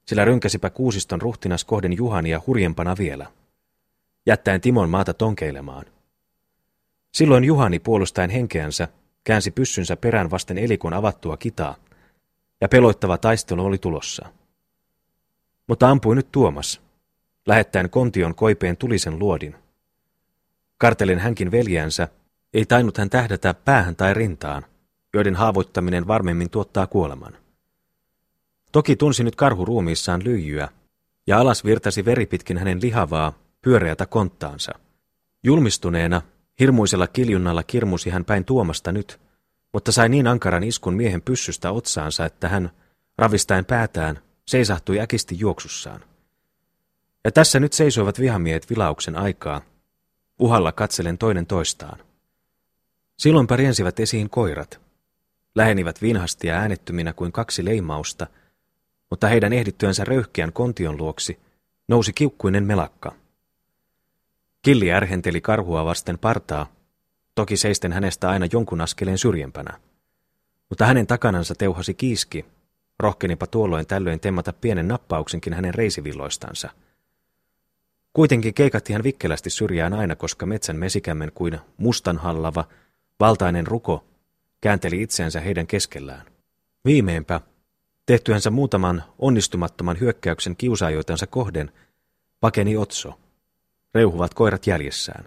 [0.07, 3.27] sillä rynkäsipä kuusiston ruhtinas kohden Juhania hurjempana vielä,
[4.27, 5.96] jättäen Timon maata tonkeilemaan.
[7.17, 8.89] Silloin Juhani puolustaen henkeänsä
[9.25, 11.77] käänsi pyssynsä perään vasten elikon avattua kitaa,
[12.61, 14.33] ja peloittava taistelu oli tulossa.
[15.67, 16.81] Mutta ampui nyt Tuomas,
[17.47, 19.57] lähettäen kontion koipeen tulisen luodin.
[20.79, 22.09] Kartelin hänkin veljänsä,
[22.55, 24.65] ei tainnut hän tähdätä päähän tai rintaan,
[25.15, 27.37] joiden haavoittaminen varmemmin tuottaa kuoleman.
[28.73, 30.69] Toki tunsi nyt karhu ruumiissaan lyijyä,
[31.27, 34.73] ja alas virtasi veri pitkin hänen lihavaa, pyöreätä konttaansa.
[35.43, 36.23] Julmistuneena,
[36.61, 39.21] hirmuisella kiljunnalla kirmusi hän päin Tuomasta nyt,
[39.73, 42.71] mutta sai niin ankaran iskun miehen pyssystä otsaansa, että hän,
[43.19, 46.05] ravistaen päätään, seisahtui äkisti juoksussaan.
[47.25, 49.61] Ja tässä nyt seisoivat vihamiehet vilauksen aikaa,
[50.39, 51.99] uhalla katselen toinen toistaan.
[53.19, 54.81] Silloin riensivät esiin koirat.
[55.55, 58.27] Lähenivät vinhasti ja äänettyminä kuin kaksi leimausta,
[59.11, 61.39] mutta heidän ehdittyänsä röyhkeän kontion luoksi
[61.89, 63.13] nousi kiukkuinen melakka.
[64.67, 66.73] Killi ärhenteli karhua vasten partaa,
[67.35, 69.81] toki seisten hänestä aina jonkun askeleen syrjempänä.
[70.69, 72.45] Mutta hänen takanansa teuhasi kiiski,
[72.99, 76.71] rohkenipa tuolloin tällöin temmata pienen nappauksenkin hänen reisivilloistansa–
[78.17, 82.65] Kuitenkin keikatti hän vikkelästi syrjään aina, koska metsän mesikämmen kuin mustanhallava,
[83.21, 84.05] valtainen ruko
[84.61, 86.27] käänteli itseensä heidän keskellään.
[86.85, 87.41] Viimeinpä,
[88.07, 91.73] tehtyänsä muutaman onnistumattoman hyökkäyksen kiusaajoitansa kohden,
[92.41, 93.19] pakeni Otso.
[93.97, 95.25] Reuhuvat koirat jäljessään.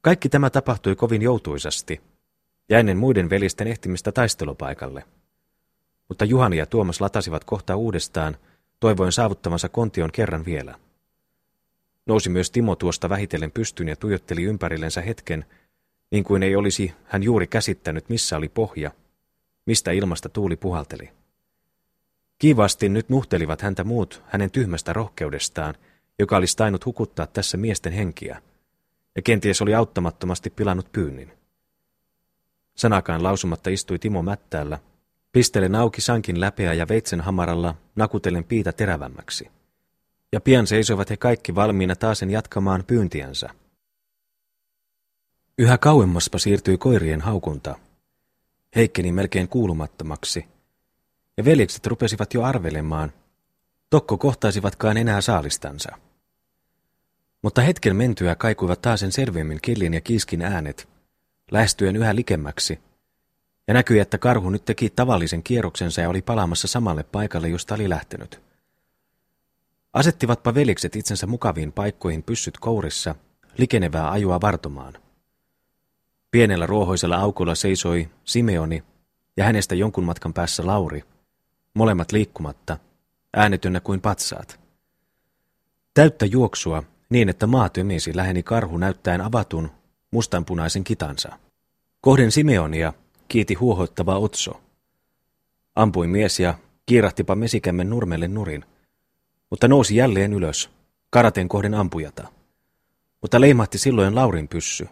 [0.00, 2.00] Kaikki tämä tapahtui kovin joutuisasti,
[2.68, 5.04] ja ennen muiden velisten ehtimistä taistelupaikalle.
[6.08, 8.36] Mutta Juhani ja Tuomas latasivat kohta uudestaan,
[8.80, 10.74] toivoen saavuttavansa kontion kerran vielä.
[12.06, 15.44] Nousi myös Timo tuosta vähitellen pystyn ja tuijotteli ympärillensä hetken,
[16.10, 18.90] niin kuin ei olisi hän juuri käsittänyt, missä oli pohja,
[19.66, 21.10] mistä ilmasta tuuli puhalteli.
[22.38, 25.74] Kiivaasti nyt nuhtelivat häntä muut hänen tyhmästä rohkeudestaan,
[26.18, 28.42] joka olisi tainnut hukuttaa tässä miesten henkiä,
[29.16, 31.32] ja kenties oli auttamattomasti pilannut pyynnin.
[32.76, 34.78] Sanakaan lausumatta istui Timo mättäällä,
[35.32, 39.50] pistelen auki sankin läpeä ja veitsen hamaralla nakutellen piitä terävämmäksi
[40.32, 43.50] ja pian seisoivat he kaikki valmiina taasen jatkamaan pyyntiänsä.
[45.58, 47.78] Yhä kauemmaspa siirtyi koirien haukunta.
[48.76, 50.44] Heikkeni melkein kuulumattomaksi,
[51.36, 53.12] ja veljekset rupesivat jo arvelemaan,
[53.90, 55.98] tokko kohtaisivatkaan enää saalistansa.
[57.42, 60.88] Mutta hetken mentyä kaikuivat taasen selvemmin killin ja kiiskin äänet,
[61.50, 62.78] lähestyen yhä likemmäksi,
[63.68, 67.88] ja näkyi, että karhu nyt teki tavallisen kierroksensa ja oli palaamassa samalle paikalle, josta oli
[67.88, 68.40] lähtenyt.
[69.92, 73.14] Asettivatpa velikset itsensä mukaviin paikkoihin pyssyt kourissa,
[73.58, 74.94] likenevää ajua vartomaan.
[76.30, 78.84] Pienellä ruohoisella aukolla seisoi Simeoni
[79.36, 81.04] ja hänestä jonkun matkan päässä Lauri,
[81.74, 82.78] molemmat liikkumatta,
[83.36, 84.60] äänetynnä kuin patsaat.
[85.94, 89.70] Täyttä juoksua niin, että maa tömisi läheni karhu näyttäen avatun,
[90.10, 91.38] mustanpunaisen kitansa.
[92.00, 92.92] Kohden Simeonia
[93.28, 94.60] kiiti huohoittava otso.
[95.76, 96.54] Ampui mies ja
[96.86, 98.64] kiirahtipa mesikämmen nurmelle nurin–
[99.50, 100.70] mutta nousi jälleen ylös,
[101.10, 102.28] karaten kohden ampujata.
[103.22, 104.88] Mutta leimahti silloin Laurin pyssy.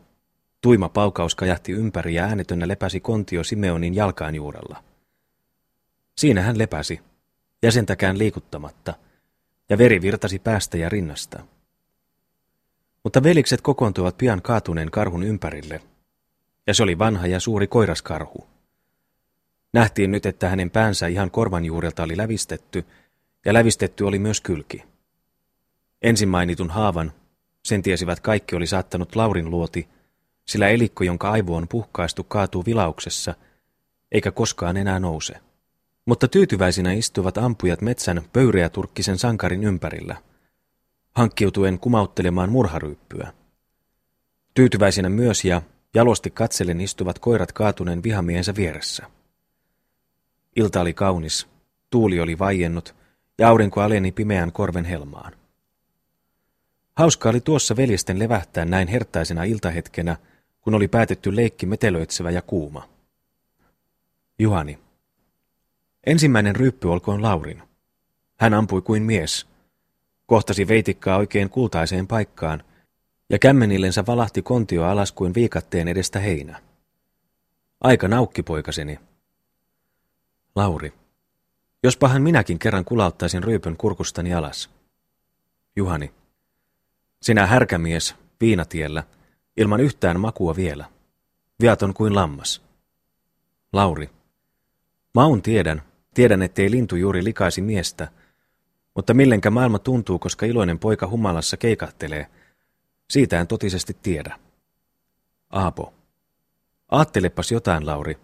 [0.61, 4.85] Tuima paukaus kajahti ympäri ja äänetönnä lepäsi kontio Simeonin jalkaan juurella.
[6.19, 7.01] Siinä hän lepäsi,
[7.63, 8.95] jäsentäkään liikuttamatta,
[9.69, 11.43] ja veri virtasi päästä ja rinnasta.
[13.07, 15.83] Mutta velikset kokoontuivat pian kaatuneen karhun ympärille,
[16.67, 18.47] ja se oli vanha ja suuri koiraskarhu.
[19.73, 22.85] Nähtiin nyt, että hänen päänsä ihan korvan juurelta oli lävistetty,
[23.45, 24.85] ja lävistetty oli myös kylki.
[26.03, 27.13] Ensin mainitun haavan,
[27.65, 29.89] sen tiesivät kaikki oli saattanut Laurin luoti,
[30.45, 33.35] sillä elikko, jonka aivo on puhkaistu, kaatuu vilauksessa,
[34.13, 35.35] eikä koskaan enää nouse.
[36.07, 40.17] Mutta tyytyväisinä istuvat ampujat metsän pöyreäturkkisen sankarin ympärillä,
[41.17, 43.33] hankkiutuen kumauttelemaan murharyyppyä.
[44.55, 45.63] Tyytyväisinä myös ja
[45.95, 49.11] jalosti katsellen istuvat koirat kaatuneen vihamiehensä vieressä.
[50.57, 51.47] Ilta oli kaunis,
[51.91, 52.95] tuuli oli vaiennut
[53.39, 55.33] ja aurinko aleni pimeän korven helmaan.
[56.97, 60.17] Hauska oli tuossa veljesten levähtää näin hertaisena iltahetkenä,
[60.61, 62.89] kun oli päätetty leikki metelöitsevä ja kuuma.
[64.39, 64.79] Juhani.
[66.07, 67.63] Ensimmäinen ryppy olkoon Laurin.
[68.37, 69.56] Hän ampui kuin mies.
[70.27, 72.65] Kohtasi veitikkaa oikein kultaiseen paikkaan,
[73.31, 76.63] ja kämmenillensä valahti kontio alas kuin viikatteen edestä heinä.
[77.81, 78.99] Aika naukki poikaseni.
[80.55, 80.93] Lauri.
[81.83, 84.71] Jospahan minäkin kerran kulauttaisin ryypyn kurkustani alas.
[85.77, 86.13] Juhani.
[87.23, 89.03] Sinä härkämies, viinatiellä,
[89.57, 90.85] ilman yhtään makua vielä.
[91.61, 92.63] Viaton kuin lammas.
[93.73, 94.11] Lauri.
[95.15, 95.83] Maun tiedän,
[96.15, 98.09] tiedän ettei lintu juuri likaisi miestä,
[98.97, 102.27] mutta millenkä maailma tuntuu, koska iloinen poika humalassa keikahtelee,
[103.11, 104.39] siitä en totisesti tiedä.
[105.51, 105.95] Aapo.
[106.91, 108.19] Aattelepas jotain, Lauri,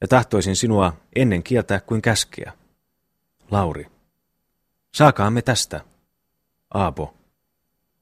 [0.00, 2.52] ja tahtoisin sinua ennen kieltää kuin käskeä.
[3.50, 3.86] Lauri.
[4.94, 5.80] Saakaamme tästä.
[6.74, 7.14] Aapo.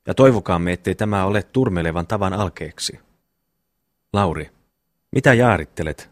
[0.06, 3.00] Ja toivokaamme, ettei tämä ole turmelevan tavan alkeeksi.
[4.12, 4.50] Lauri.
[5.12, 6.10] Mitä jaarittelet?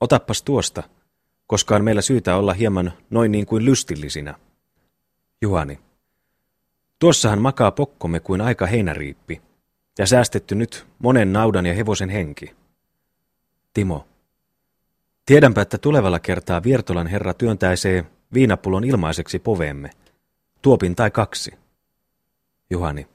[0.00, 0.82] Otappas tuosta,
[1.46, 4.34] koska on meillä syytä olla hieman noin niin kuin lystillisinä.
[5.42, 5.78] Juhani.
[6.98, 9.42] Tuossahan makaa pokkomme kuin aika heinäriippi,
[9.98, 12.54] ja säästetty nyt monen naudan ja hevosen henki.
[13.74, 14.08] Timo.
[15.26, 19.90] Tiedänpä, että tulevalla kertaa Viertolan herra työntäisee viinapullon ilmaiseksi poveemme,
[20.62, 21.54] tuopin tai kaksi.
[22.70, 23.08] Juhani.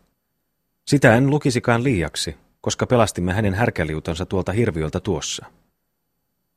[0.87, 5.45] Sitä en lukisikaan liiaksi, koska pelastimme hänen härkäliutansa tuolta hirviöltä tuossa.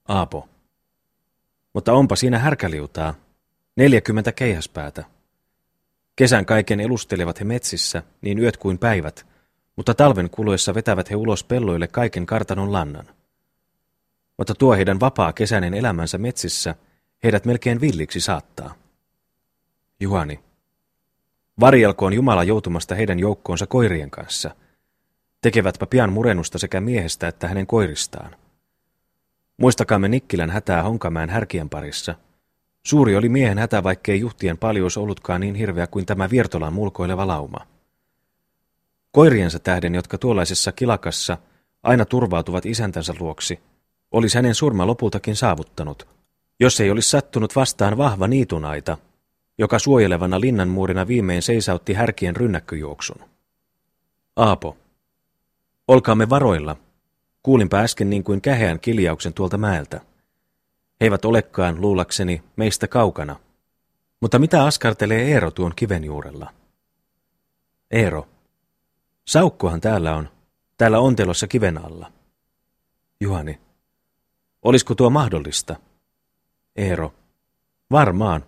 [0.08, 0.48] Aapo.
[1.72, 3.14] Mutta onpa siinä härkäliutaa,
[3.76, 5.04] neljäkymmentä keihäspäätä.
[6.16, 9.26] Kesän kaiken elustelevat he metsissä, niin yöt kuin päivät,
[9.76, 13.06] mutta talven kuluessa vetävät he ulos pelloille kaiken kartanon lannan.
[14.38, 16.74] Mutta tuo heidän vapaa kesäinen elämänsä metsissä
[17.24, 18.74] heidät melkein villiksi saattaa.
[20.00, 20.40] Juhani.
[21.60, 24.56] Varjelkoon Jumala joutumasta heidän joukkoonsa koirien kanssa.
[25.40, 28.36] Tekevätpä pian murennusta sekä miehestä että hänen koiristaan.
[29.56, 32.14] Muistakaamme Nikkilän hätää Honkamäen härkien parissa.
[32.86, 37.66] Suuri oli miehen hätä, vaikkei juhtien paljous ollutkaan niin hirveä kuin tämä Viertolan mulkoileva lauma.
[39.12, 41.38] Koiriensa tähden, jotka tuollaisessa kilakassa
[41.82, 43.60] aina turvautuvat isäntänsä luoksi,
[44.12, 46.08] olisi hänen surma lopultakin saavuttanut,
[46.60, 48.98] jos ei olisi sattunut vastaan vahva niitunaita,
[49.58, 53.18] joka suojelevana linnanmuurina viimein seisautti härkien rynnäkköjuoksun.
[54.36, 54.76] Aapo.
[55.88, 56.76] Olkaamme varoilla.
[57.42, 60.00] Kuulinpä äsken niin kuin käheän kiljauksen tuolta mäeltä.
[61.00, 63.36] He eivät olekaan, luulakseni, meistä kaukana.
[64.20, 66.52] Mutta mitä askartelee Eero tuon kiven juurella?
[67.90, 68.28] Eero.
[69.24, 70.28] Saukkohan täällä on,
[70.78, 72.12] täällä ontelossa kiven alla.
[73.20, 73.60] Juhani.
[74.62, 75.76] Olisiko tuo mahdollista?
[76.76, 77.14] Eero.
[77.90, 78.44] Varmaan.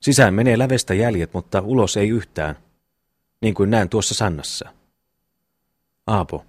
[0.00, 2.56] Sisään menee lävestä jäljet, mutta ulos ei yhtään,
[3.40, 4.68] niin kuin näen tuossa sannassa.
[6.06, 6.44] Aapo.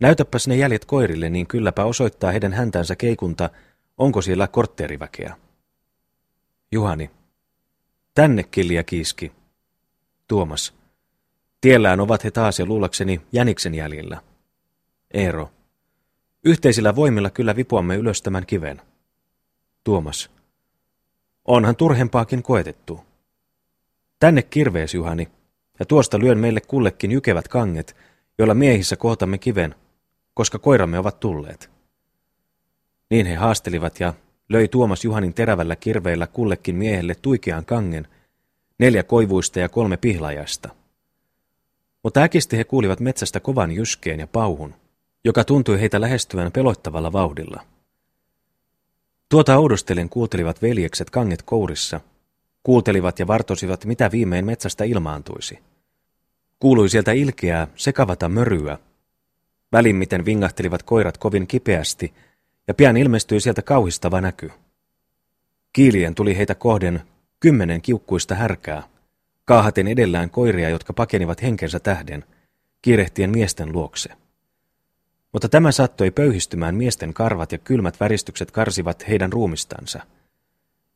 [0.00, 3.50] Näytäpäs ne jäljet koirille, niin kylläpä osoittaa heidän häntänsä keikunta,
[3.98, 5.36] onko siellä kortteeriväkeä.
[6.72, 7.10] Juhani.
[8.14, 9.32] Tänne kilja kiiski.
[10.28, 10.74] Tuomas.
[11.60, 14.22] Tiellään ovat he taas ja luulakseni jäniksen jäljellä.
[15.14, 15.50] Eero.
[16.44, 18.82] Yhteisillä voimilla kyllä vipuamme ylös tämän kiven.
[19.84, 20.30] Tuomas.
[21.44, 23.00] Onhan turhempaakin koetettu.
[24.20, 25.28] Tänne kirvees, Juhani,
[25.78, 27.96] ja tuosta lyön meille kullekin jykevät kanget,
[28.38, 29.74] joilla miehissä kohtamme kiven,
[30.34, 31.77] koska koiramme ovat tulleet.
[33.10, 34.14] Niin he haastelivat ja
[34.48, 38.08] löi Tuomas Juhanin terävällä kirveellä kullekin miehelle tuikean kangen,
[38.78, 40.68] neljä koivuista ja kolme pihlajasta.
[42.02, 44.74] Mutta äkisti he kuulivat metsästä kovan jyskeen ja pauhun,
[45.24, 47.62] joka tuntui heitä lähestyvän pelottavalla vauhdilla.
[49.28, 52.00] Tuota oudostelen kuultelivat veljekset kanget kourissa,
[52.62, 55.58] kuultelivat ja vartosivat, mitä viimein metsästä ilmaantuisi.
[56.60, 58.78] Kuului sieltä ilkeää, sekavata möryä.
[59.72, 62.14] Välimmiten vingahtelivat koirat kovin kipeästi,
[62.68, 64.50] ja pian ilmestyi sieltä kauhistava näky.
[65.72, 67.02] Kiilien tuli heitä kohden
[67.40, 68.82] kymmenen kiukkuista härkää,
[69.44, 72.24] kaahaten edellään koiria, jotka pakenivat henkensä tähden,
[72.82, 74.10] kiirehtien miesten luokse.
[75.32, 80.00] Mutta tämä saattoi pöyhistymään miesten karvat ja kylmät väristykset karsivat heidän ruumistansa.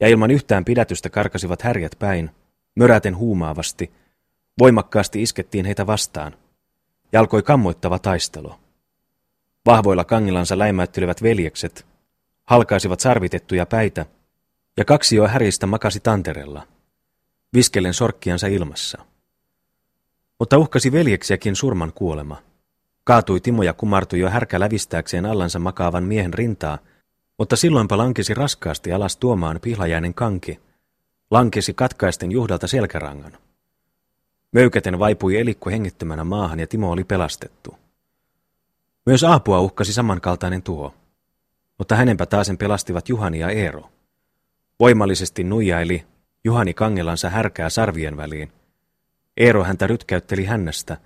[0.00, 2.30] Ja ilman yhtään pidätystä karkasivat härjät päin,
[2.74, 3.92] möräten huumaavasti,
[4.58, 6.36] voimakkaasti iskettiin heitä vastaan,
[7.12, 8.54] ja alkoi kammoittava taistelu.
[9.66, 11.86] Vahvoilla kangilansa läimäyttelevät veljekset,
[12.44, 14.06] halkaisivat sarvitettuja päitä,
[14.76, 16.66] ja kaksi jo häristä makasi tanterella,
[17.54, 18.98] viskellen sorkkiansa ilmassa.
[20.38, 22.42] Mutta uhkasi veljeksiäkin surman kuolema.
[23.04, 26.78] Kaatui Timo ja kumartui jo härkä lävistääkseen allansa makaavan miehen rintaa,
[27.38, 30.60] mutta silloinpa lankesi raskaasti alas tuomaan pihlajäinen kanki,
[31.30, 33.32] lankesi katkaisten juhdalta selkärangan.
[34.52, 37.81] Möykäten vaipui elikko hengittömänä maahan ja Timo oli pelastettu.
[39.06, 40.94] Myös Aapua uhkasi samankaltainen tuho,
[41.78, 43.90] mutta hänenpä taasen pelastivat Juhani ja Eero.
[44.80, 46.06] Voimallisesti nuijaili
[46.44, 48.52] Juhani kangelansa härkää sarvien väliin.
[49.36, 50.96] Eero häntä rytkäytteli hännästä,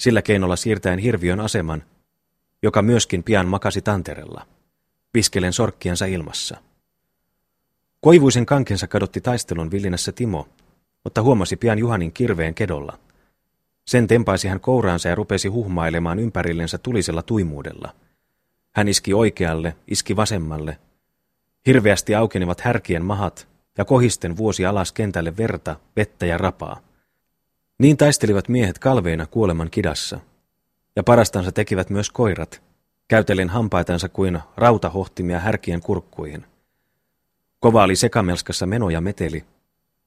[0.00, 1.82] sillä keinolla siirtäen hirviön aseman,
[2.62, 4.46] joka myöskin pian makasi tanterella,
[5.12, 6.56] piskelen sorkkiansa ilmassa.
[8.00, 10.48] Koivuisen kankensa kadotti taistelun villinässä Timo,
[11.04, 12.98] mutta huomasi pian Juhanin kirveen kedolla.
[13.84, 17.94] Sen tempaisi hän kouraansa ja rupesi huhmailemaan ympärillensä tulisella tuimuudella.
[18.74, 20.78] Hän iski oikealle, iski vasemmalle.
[21.66, 26.80] Hirveästi aukenivat härkien mahat, ja kohisten vuosi alas kentälle verta, vettä ja rapaa.
[27.78, 30.20] Niin taistelivat miehet kalveina kuoleman kidassa.
[30.96, 32.62] Ja parastansa tekivät myös koirat,
[33.08, 36.44] käytellen hampaitansa kuin rautahohtimia härkien kurkkuihin.
[37.60, 39.44] Kova oli sekamelskassa meno ja meteli.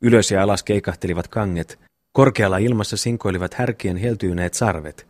[0.01, 1.79] Ylös ja alas keikahtelivat kanget,
[2.15, 5.07] korkealla ilmassa sinkoilivat härkien heltyyneet sarvet,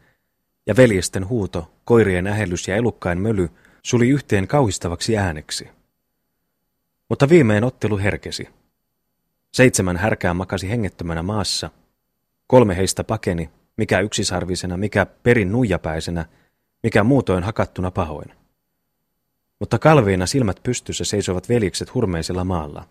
[0.68, 3.49] ja veljesten huuto, koirien ähellys ja elukkain möly
[3.84, 5.70] suli yhteen kauhistavaksi ääneksi.
[7.10, 8.49] Mutta viimein ottelu herkesi.
[9.53, 11.70] Seitsemän härkää makasi hengettömänä maassa.
[12.47, 16.26] Kolme heistä pakeni, mikä yksisarvisena, mikä perin nuijapäisenä,
[16.84, 18.32] mikä muutoin hakattuna pahoin.
[19.60, 22.88] Mutta kalveina silmät pystyssä seisoivat veljekset hurmeisella maalla.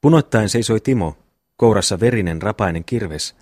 [0.00, 1.16] Punoittain seisoi Timo,
[1.60, 3.36] kourassa verinen rapainen kirves,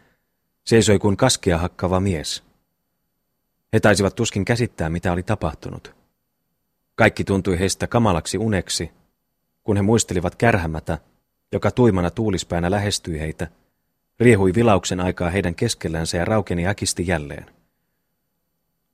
[0.65, 2.43] seisoi kuin kaskea hakkava mies.
[3.73, 5.95] He taisivat tuskin käsittää, mitä oli tapahtunut.
[6.95, 8.91] Kaikki tuntui heistä kamalaksi uneksi,
[9.65, 10.99] kun he muistelivat kärhämätä,
[11.53, 13.49] joka tuimana tuulispäänä lähestyi heitä,
[14.21, 17.47] riehui vilauksen aikaa heidän keskellänsä ja raukeni äkisti jälleen.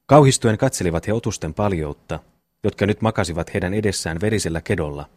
[0.06, 2.20] Kauhistuen katselivat he otusten paljoutta,
[2.64, 5.08] jotka nyt makasivat heidän edessään verisellä kedolla.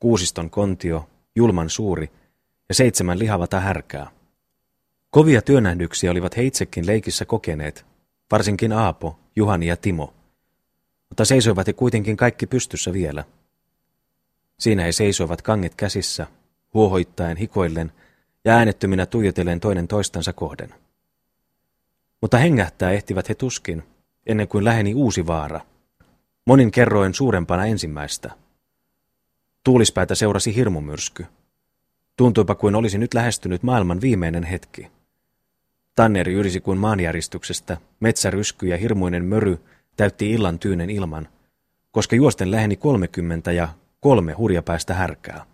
[0.00, 2.21] Kuusiston kontio, julman suuri
[2.72, 4.10] ja seitsemän lihavata härkää.
[5.10, 7.86] Kovia työnähdyksiä olivat he itsekin leikissä kokeneet,
[8.30, 10.14] varsinkin Aapo, Juhani ja Timo.
[11.08, 13.24] Mutta seisoivat he kuitenkin kaikki pystyssä vielä–
[14.62, 16.26] Siinä he seisoivat kanget käsissä,
[16.74, 17.92] huohoittaen, hikoillen
[18.44, 20.74] ja äänettöminä tuijotellen toinen toistansa kohden.
[22.20, 23.82] Mutta hengähtää ehtivät he tuskin,
[24.26, 25.60] ennen kuin läheni uusi vaara,
[26.46, 28.30] monin kerroin suurempana ensimmäistä.
[29.64, 31.26] Tuulispäätä seurasi hirmumyrsky.
[32.16, 34.90] Tuntuipa kuin olisi nyt lähestynyt maailman viimeinen hetki.
[35.94, 39.58] Tanneri yrisi kuin maanjäristyksestä, metsärysky ja hirmuinen möry
[39.96, 41.28] täytti illan tyynen ilman,
[41.90, 43.68] koska juosten läheni kolmekymmentä ja
[44.00, 45.46] kolme hurjapäistä härkää.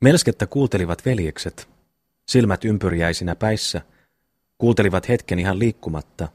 [0.00, 1.68] Melskettä kuultelivat veljekset,
[2.28, 3.82] silmät ympyrjäisinä päissä,
[4.58, 6.28] kuultelivat hetken ihan liikkumatta,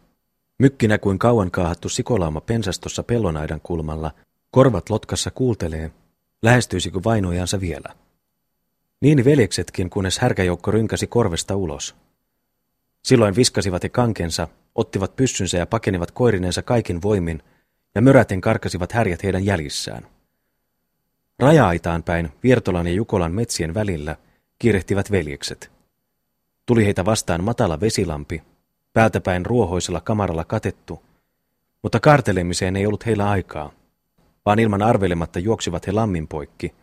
[0.57, 4.11] mykkinä kuin kauan kaahattu sikolauma pensastossa pellonaidan kulmalla,
[4.51, 5.91] korvat lotkassa kuultelee,
[6.41, 7.95] lähestyisikö vainojansa vielä.
[9.01, 11.95] Niin veljeksetkin, kunnes härkäjoukko rynkäsi korvesta ulos.
[13.03, 17.43] Silloin viskasivat he kankensa, ottivat pyssynsä ja pakenivat koirinensa kaikin voimin,
[17.95, 20.07] ja möräten karkasivat härjät heidän jäljissään.
[21.39, 24.15] Raja-aitaan päin Viertolan ja Jukolan metsien välillä
[24.59, 25.71] kiirehtivät veljekset.
[26.65, 28.43] Tuli heitä vastaan matala vesilampi,
[28.93, 31.03] päältäpäin ruohoisella kamaralla katettu,
[31.83, 33.71] mutta kaartelemiseen ei ollut heillä aikaa,
[34.45, 36.73] vaan ilman arvelematta juoksivat he lammin poikki.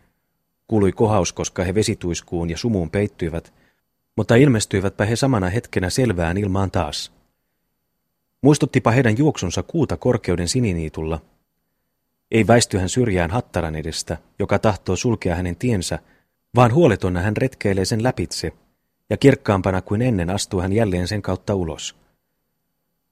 [0.67, 3.53] Kuului kohaus, koska he vesituiskuun ja sumuun peittyivät,
[4.17, 7.11] mutta ilmestyivätpä he samana hetkenä selvään ilmaan taas.
[8.41, 11.21] Muistuttipa heidän juoksunsa kuuta korkeuden sininiitulla,
[12.31, 15.99] ei väisty hän syrjään hattaran edestä, joka tahtoo sulkea hänen tiensä,
[16.55, 18.53] vaan huoletonna hän retkeilee sen läpitse,
[19.09, 21.95] ja kirkkaampana kuin ennen astuu hän jälleen sen kautta ulos.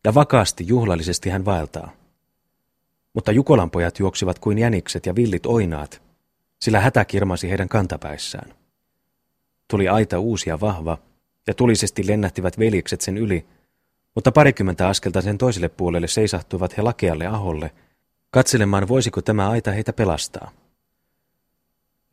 [0.03, 1.91] Ja vakaasti juhlallisesti hän vaeltaa.
[3.14, 6.01] Mutta Jukolan pojat juoksivat kuin jänikset ja villit oinaat,
[6.62, 8.53] sillä hätä kirmasi heidän kantapäissään.
[9.68, 10.97] Tuli aita uusia vahva,
[11.47, 13.45] ja tulisesti lennähtivät veljekset sen yli,
[14.16, 17.72] mutta parikymmentä askelta sen toiselle puolelle seisahtuivat he lakealle aholle–
[18.36, 20.51] katselemaan voisiko tämä aita heitä pelastaa.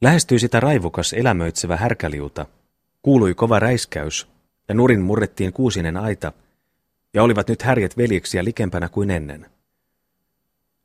[0.00, 2.46] Lähestyi sitä raivokas elämöitsevä härkäliuta,
[3.02, 4.28] kuului kova räiskäys,
[4.68, 6.32] ja nurin murrettiin kuusinen aita,
[7.14, 9.46] ja olivat nyt härjet veljeksiä likempänä kuin ennen.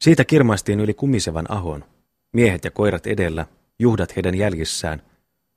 [0.01, 1.85] Siitä kirmaistiin yli kumisevan ahon,
[2.33, 3.45] miehet ja koirat edellä,
[3.79, 5.01] juhdat heidän jäljissään,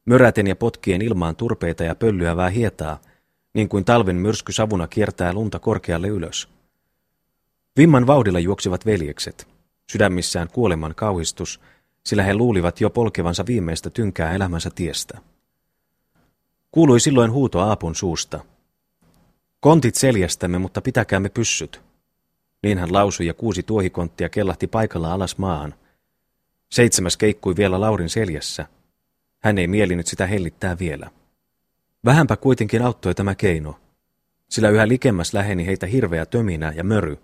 [0.04, 3.00] möräten ja potkien ilmaan turpeita ja pöllyävää hietaa,
[3.54, 6.48] niin kuin talven myrsky savuna kiertää lunta korkealle ylös.
[7.76, 9.48] Vimman vauhdilla juoksivat veljekset,
[9.92, 11.60] sydämissään kuoleman kauhistus,
[12.06, 15.18] sillä he luulivat jo polkevansa viimeistä tynkää elämänsä tiestä.
[16.72, 18.44] Kuului silloin huuto Aapun suusta.
[19.60, 21.80] Kontit seljästämme, mutta pitäkäämme pyssyt.
[22.62, 25.74] Niin hän lausui ja kuusi tuohikonttia kellahti paikalla alas maahan.
[26.70, 28.66] Seitsemäs keikkui vielä Laurin seljässä.
[29.42, 31.10] Hän ei mielinyt sitä hellittää vielä.
[32.04, 33.80] Vähänpä kuitenkin auttoi tämä keino,
[34.48, 37.18] sillä yhä likemmäs läheni heitä hirveä töminä ja möry.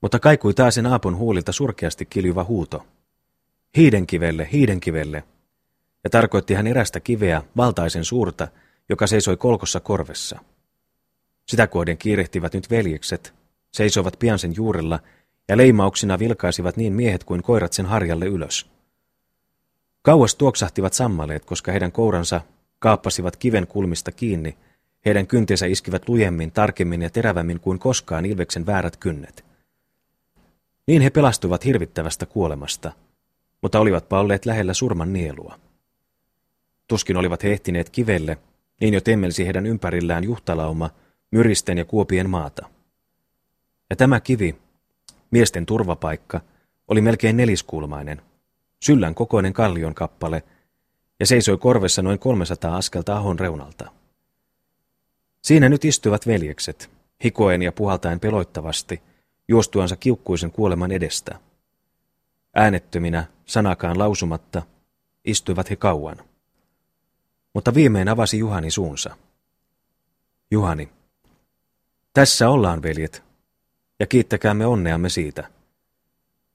[0.00, 2.86] Mutta kaikui taas Aapun huulilta surkeasti kiljuva huuto.
[3.76, 5.24] Hiidenkivelle, hiidenkivelle,
[6.04, 8.48] ja tarkoitti hän erästä kiveä, valtaisen suurta,
[8.88, 10.38] joka seisoi kolkossa korvessa.
[11.48, 13.34] Sitä kohden kiirehtivät nyt veljekset,
[13.72, 15.00] seisoivat pian sen juurella
[15.48, 18.66] ja leimauksina vilkaisivat niin miehet kuin koirat sen harjalle ylös.
[20.02, 22.40] Kauas tuoksahtivat sammaleet, koska heidän kouransa
[22.78, 24.56] kaappasivat kiven kulmista kiinni,
[25.04, 29.44] heidän kyntensä iskivät lujemmin, tarkemmin ja terävämmin kuin koskaan ilveksen väärät kynnet.
[30.86, 32.92] Niin he pelastuvat hirvittävästä kuolemasta,
[33.62, 35.58] mutta olivatpa olleet lähellä surman nielua.
[36.88, 38.38] Tuskin olivat hehtineet kivelle,
[38.80, 40.90] niin jo temmelsi heidän ympärillään juhtalauma,
[41.30, 42.68] myristen ja kuopien maata.
[43.90, 44.56] Ja tämä kivi,
[45.30, 46.40] miesten turvapaikka,
[46.88, 48.22] oli melkein neliskulmainen,
[48.82, 50.42] syllän kokoinen kallion kappale,
[51.20, 53.90] ja seisoi korvessa noin 300 askelta ahon reunalta.
[55.42, 56.90] Siinä nyt istuivat veljekset,
[57.24, 59.02] hikoen ja puhaltaen peloittavasti,
[59.48, 61.38] juostuansa kiukkuisen kuoleman edestä.
[62.54, 64.62] Äänettöminä, sanakaan lausumatta,
[65.24, 66.16] istuivat he kauan.
[67.54, 69.16] Mutta viimein avasi Juhani suunsa.
[70.50, 70.88] Juhani,
[72.12, 73.27] tässä ollaan, veljet,
[74.00, 75.50] ja kiittäkäämme onneamme siitä.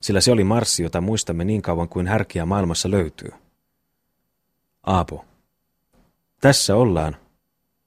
[0.02, 3.32] Sillä se oli marssi, jota muistamme niin kauan kuin härkiä maailmassa löytyy.
[4.84, 5.26] Aapo.
[6.42, 7.16] Tässä ollaan,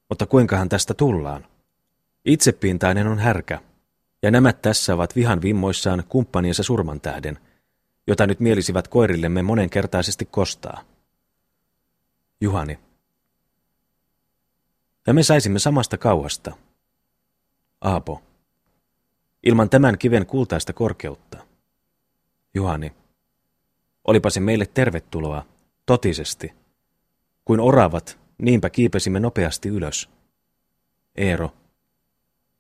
[0.09, 1.47] mutta kuinkahan tästä tullaan?
[2.25, 3.61] Itsepintainen on härkä,
[4.23, 7.39] ja nämä tässä ovat vihan vimmoissaan kumppaniensa surman tähden,
[8.07, 10.85] jota nyt mielisivät koirillemme monenkertaisesti kostaa.
[12.41, 12.79] Juhani.
[15.07, 16.57] Ja me saisimme samasta kauhasta.
[17.81, 18.23] Aapo.
[19.43, 21.39] Ilman tämän kiven kultaista korkeutta.
[22.55, 22.93] Juhani.
[24.05, 25.47] Olipa se meille tervetuloa,
[25.87, 26.53] totisesti.
[27.45, 30.11] Kuin oravat, niinpä kiipesimme nopeasti ylös.
[31.17, 31.53] Eero.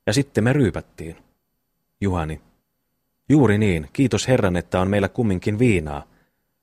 [0.06, 1.16] Ja sitten me ryypättiin.
[2.00, 2.40] Juhani.
[3.28, 6.06] Juuri niin, kiitos Herran, että on meillä kumminkin viinaa,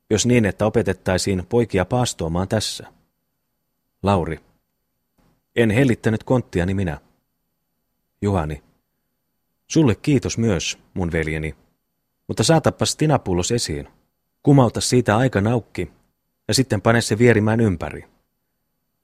[0.09, 2.87] jos niin, että opetettaisiin poikia paastoamaan tässä.
[4.03, 4.39] Lauri.
[5.55, 6.99] En hellittänyt konttiani minä.
[8.21, 8.63] Juhani.
[9.67, 11.55] Sulle kiitos myös, mun veljeni.
[12.27, 13.87] Mutta saatapas tinapullos esiin.
[14.43, 15.91] Kumauta siitä aika naukki,
[16.47, 18.05] ja sitten pane se vierimään ympäri.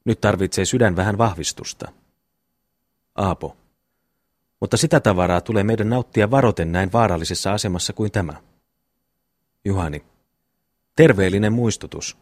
[0.05, 1.91] Nyt tarvitsee sydän vähän vahvistusta.
[3.15, 3.57] Aapo.
[4.59, 8.33] Mutta sitä tavaraa tulee meidän nauttia varoten näin vaarallisessa asemassa kuin tämä.
[9.65, 10.03] Juhani.
[10.95, 12.17] Terveellinen muistutus.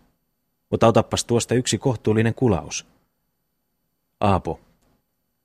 [0.69, 2.87] Mutta otappas tuosta yksi kohtuullinen kulaus.
[4.19, 4.59] Aapo.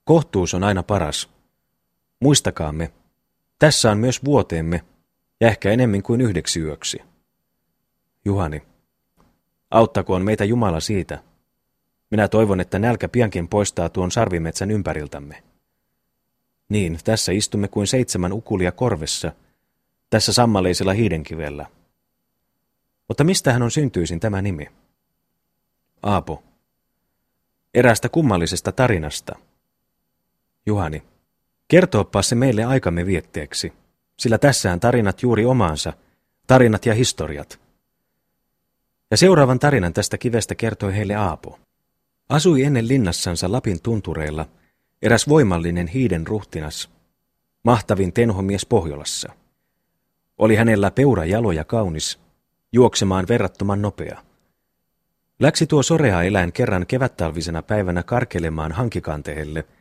[0.05, 1.29] Kohtuus on aina paras.
[2.23, 2.93] Muistakaamme,
[3.59, 4.85] tässä on myös vuoteemme,
[5.41, 7.03] ja ehkä enemmän kuin yhdeksi yöksi.
[8.25, 8.63] Juhani.
[9.71, 11.23] Auttakoon meitä Jumala siitä.
[12.11, 15.43] Minä toivon, että nälkä piankin poistaa tuon sarvimetsän ympäriltämme.
[16.69, 19.33] Niin, tässä istumme kuin seitsemän ukulia korvessa,
[20.11, 21.67] tässä sammaleisella hiidenkivellä.
[23.09, 24.67] Mutta mistähän on syntyisin tämä nimi?
[26.03, 26.43] Aapo.
[27.75, 29.39] Erästä kummallisesta tarinasta.
[30.67, 31.12] Juhani.
[31.73, 33.73] Kertooppa se meille aikamme vietteeksi,
[34.19, 35.93] sillä tässään tarinat juuri omaansa,
[36.47, 37.61] tarinat ja historiat.
[39.11, 41.59] Ja seuraavan tarinan tästä kivestä kertoi heille Aapo.
[42.29, 44.47] Asui ennen linnassansa Lapin tuntureilla
[45.03, 46.91] eräs voimallinen hiiden ruhtinas,
[47.63, 49.33] mahtavin tenhomies Pohjolassa.
[50.39, 52.19] Oli hänellä peura jalo ja kaunis,
[52.73, 54.23] juoksemaan verrattoman nopea.
[55.41, 59.65] Läksi tuo sorea eläin kerran kevättalvisena päivänä karkelemaan hankikanteelle–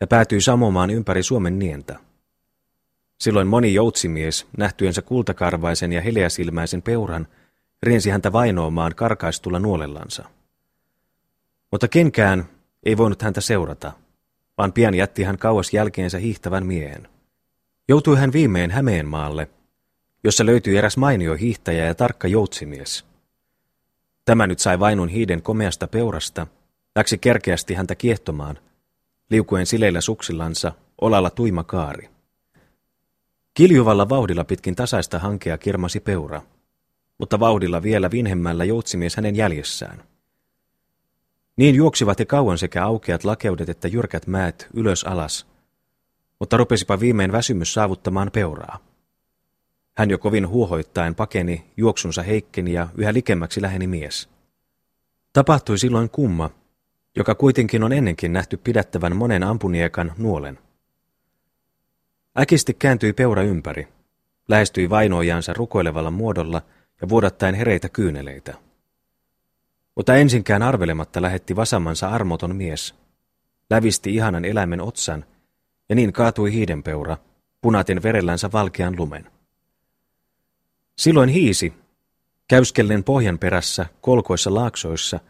[0.00, 1.98] ja päätyi samomaan ympäri Suomen nientä.
[3.18, 7.26] Silloin moni joutsimies, nähtyensä kultakarvaisen ja heleäsilmäisen peuran,
[7.82, 10.24] riensi häntä vainoamaan karkaistulla nuolellansa.
[11.72, 12.44] Mutta kenkään
[12.82, 13.92] ei voinut häntä seurata,
[14.58, 17.08] vaan pian jätti hän kauas jälkeensä hiihtävän miehen.
[17.88, 19.48] Joutui hän viimein Hämeenmaalle,
[20.24, 23.04] jossa löytyi eräs mainio hiihtäjä ja tarkka joutsimies.
[24.24, 26.46] Tämä nyt sai vainun hiiden komeasta peurasta,
[26.96, 28.58] läksi kerkeästi häntä kiehtomaan–
[29.30, 32.10] liukuen sileillä suksillansa, olalla tuima kaari.
[33.54, 36.42] Kiljuvalla vauhdilla pitkin tasaista hankea kirmasi peura,
[37.18, 40.02] mutta vauhdilla vielä vinhemmällä joutsimies hänen jäljessään.
[41.56, 45.46] Niin juoksivat he kauan sekä aukeat lakeudet että jyrkät mäet ylös alas,
[46.38, 48.78] mutta rupesipa viimein väsymys saavuttamaan peuraa.
[49.96, 54.28] Hän jo kovin huohoittain pakeni, juoksunsa heikkeni ja yhä likemmäksi läheni mies.
[55.32, 56.50] Tapahtui silloin kumma,
[57.16, 60.58] joka kuitenkin on ennenkin nähty pidättävän monen ampuniekan nuolen.
[62.38, 63.88] Äkisti kääntyi peura ympäri,
[64.48, 66.62] lähestyi vainoijansa rukoilevalla muodolla
[67.00, 68.54] ja vuodattaen hereitä kyyneleitä.
[69.94, 72.94] Mutta ensinkään arvelematta lähetti vasammansa armoton mies,
[73.70, 75.24] lävisti ihanan eläimen otsan
[75.88, 77.16] ja niin kaatui hiidenpeura,
[77.60, 79.30] punaten verellänsä valkean lumen.
[80.98, 81.72] Silloin hiisi,
[82.48, 85.20] käyskellen pohjan perässä, kolkoissa laaksoissa,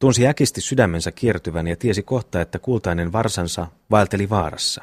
[0.00, 4.82] tunsi äkisti sydämensä kiertyvän ja tiesi kohta, että kultainen varsansa vaelteli vaarassa.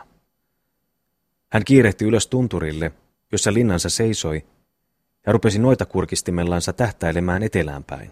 [1.52, 2.92] Hän kiirehti ylös tunturille,
[3.32, 4.46] jossa linnansa seisoi,
[5.26, 8.12] ja rupesi noita kurkistimellansa tähtäilemään etelään päin.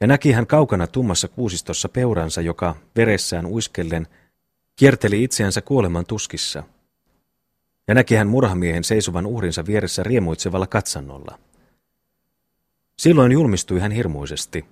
[0.00, 4.06] Ja näki hän kaukana tummassa kuusistossa peuransa, joka veressään uiskellen
[4.76, 6.62] kierteli itseänsä kuoleman tuskissa–
[7.88, 11.38] ja näki hän murhamiehen seisovan uhrinsa vieressä riemuitsevalla katsannolla.
[12.98, 14.64] Silloin julmistui hän hirmuisesti,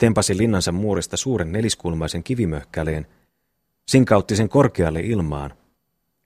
[0.00, 3.06] tempasi linnansa muurista suuren neliskulmaisen kivimöhkäleen,
[3.88, 5.54] sinkautti sen korkealle ilmaan,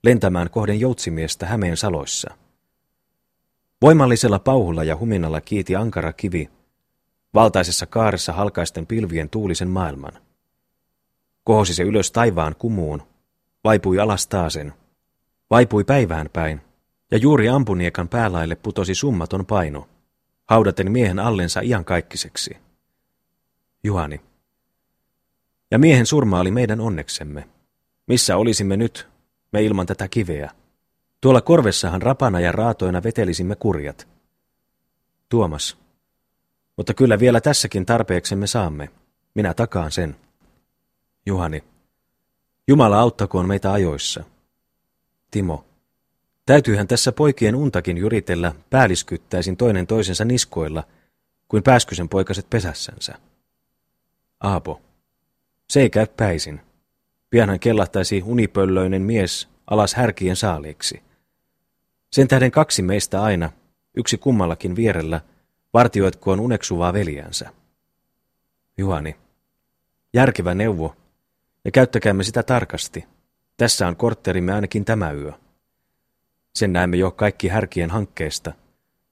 [0.02, 2.30] lentämään kohden joutsimiestä Hämeen saloissa.
[3.82, 6.50] Voimallisella pauhulla ja huminalla kiiti ankara kivi,
[7.34, 10.12] valtaisessa kaaressa halkaisten pilvien tuulisen maailman.
[11.44, 13.02] Kohosi se ylös taivaan kumuun,
[13.64, 14.72] vaipui alas taasen–
[15.50, 16.60] Vaipui päivään päin,
[17.10, 19.88] ja juuri ampuniekan päälaille putosi summaton paino,
[20.48, 22.56] haudaten miehen allensa iankaikkiseksi.
[23.84, 24.20] Juhani.
[25.70, 27.48] Ja miehen surma oli meidän onneksemme.
[28.06, 29.08] Missä olisimme nyt,
[29.52, 30.50] me ilman tätä kiveä?
[31.20, 34.08] Tuolla korvessahan rapana ja raatoina vetelisimme kurjat.
[35.28, 35.76] Tuomas.
[36.76, 38.90] Mutta kyllä vielä tässäkin tarpeeksemme saamme.
[39.34, 40.16] Minä takaan sen.
[41.26, 41.64] Juhani.
[42.68, 44.24] Jumala auttakoon meitä ajoissa.
[45.30, 45.64] Timo.
[46.46, 50.84] Täytyyhän tässä poikien untakin juritella päälliskyttäisin toinen toisensa niskoilla,
[51.48, 53.18] kuin pääskysen poikaset pesässänsä.
[54.44, 54.80] Aapo.
[55.70, 56.60] Se ei käy päisin.
[57.30, 61.02] Pianhan kellahtaisi unipöllöinen mies alas härkien saaliiksi.
[62.12, 63.50] Sen tähden kaksi meistä aina,
[63.96, 65.20] yksi kummallakin vierellä,
[65.74, 67.50] vartioitkoon uneksuvaa veljänsä.
[68.78, 69.16] Juhani.
[70.14, 70.96] Järkevä neuvo,
[71.64, 73.04] ja käyttäkäämme sitä tarkasti.
[73.56, 75.32] Tässä on kortterimme ainakin tämä yö.
[76.54, 78.52] Sen näemme jo kaikki härkien hankkeesta.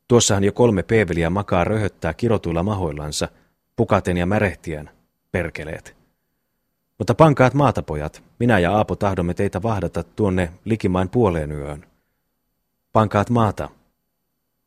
[0.09, 3.29] Tuossahan jo kolme peeveliä makaa röhöttää kirotuilla mahoillansa,
[3.77, 4.91] pukaten ja märehtien,
[5.33, 5.97] perkeleet.
[6.99, 11.87] Mutta pankaat maatapojat, minä ja Aapo tahdomme teitä vahdata tuonne likimain puoleen yöön.
[12.93, 13.69] Pankaat maata.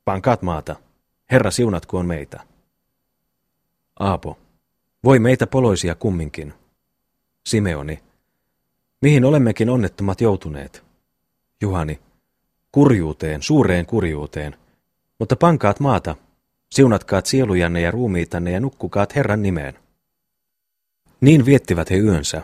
[0.05, 0.75] Pankaat maata.
[1.31, 2.43] Herra siunatkoon meitä.
[3.99, 4.37] Aapo.
[5.03, 6.53] Voi meitä poloisia kumminkin.
[7.45, 7.99] Simeoni.
[9.01, 10.83] Mihin olemmekin onnettomat joutuneet?
[11.61, 11.99] Juhani,
[12.71, 14.55] kurjuuteen, suureen kurjuuteen.
[15.19, 16.15] Mutta pankaat maata,
[16.71, 19.84] siunatkaat sielujanne ja ruumiitanne ja nukkukaat Herran nimeen.
[21.25, 22.41] Niin viettivät he yönsä.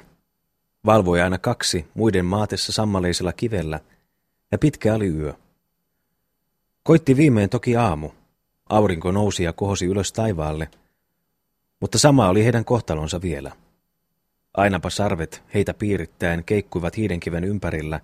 [0.86, 3.80] Valvoi aina kaksi muiden maatessa sammaleisella kivellä,
[4.52, 5.34] ja pitkä oli yö.
[6.84, 8.10] Koitti viimein toki aamu.
[8.70, 10.70] Aurinko nousi ja kohosi ylös taivaalle,
[11.80, 13.52] mutta sama oli heidän kohtalonsa vielä.
[14.54, 18.00] Ainapa sarvet heitä piirittäen keikkuivat hiidenkiven ympärillä,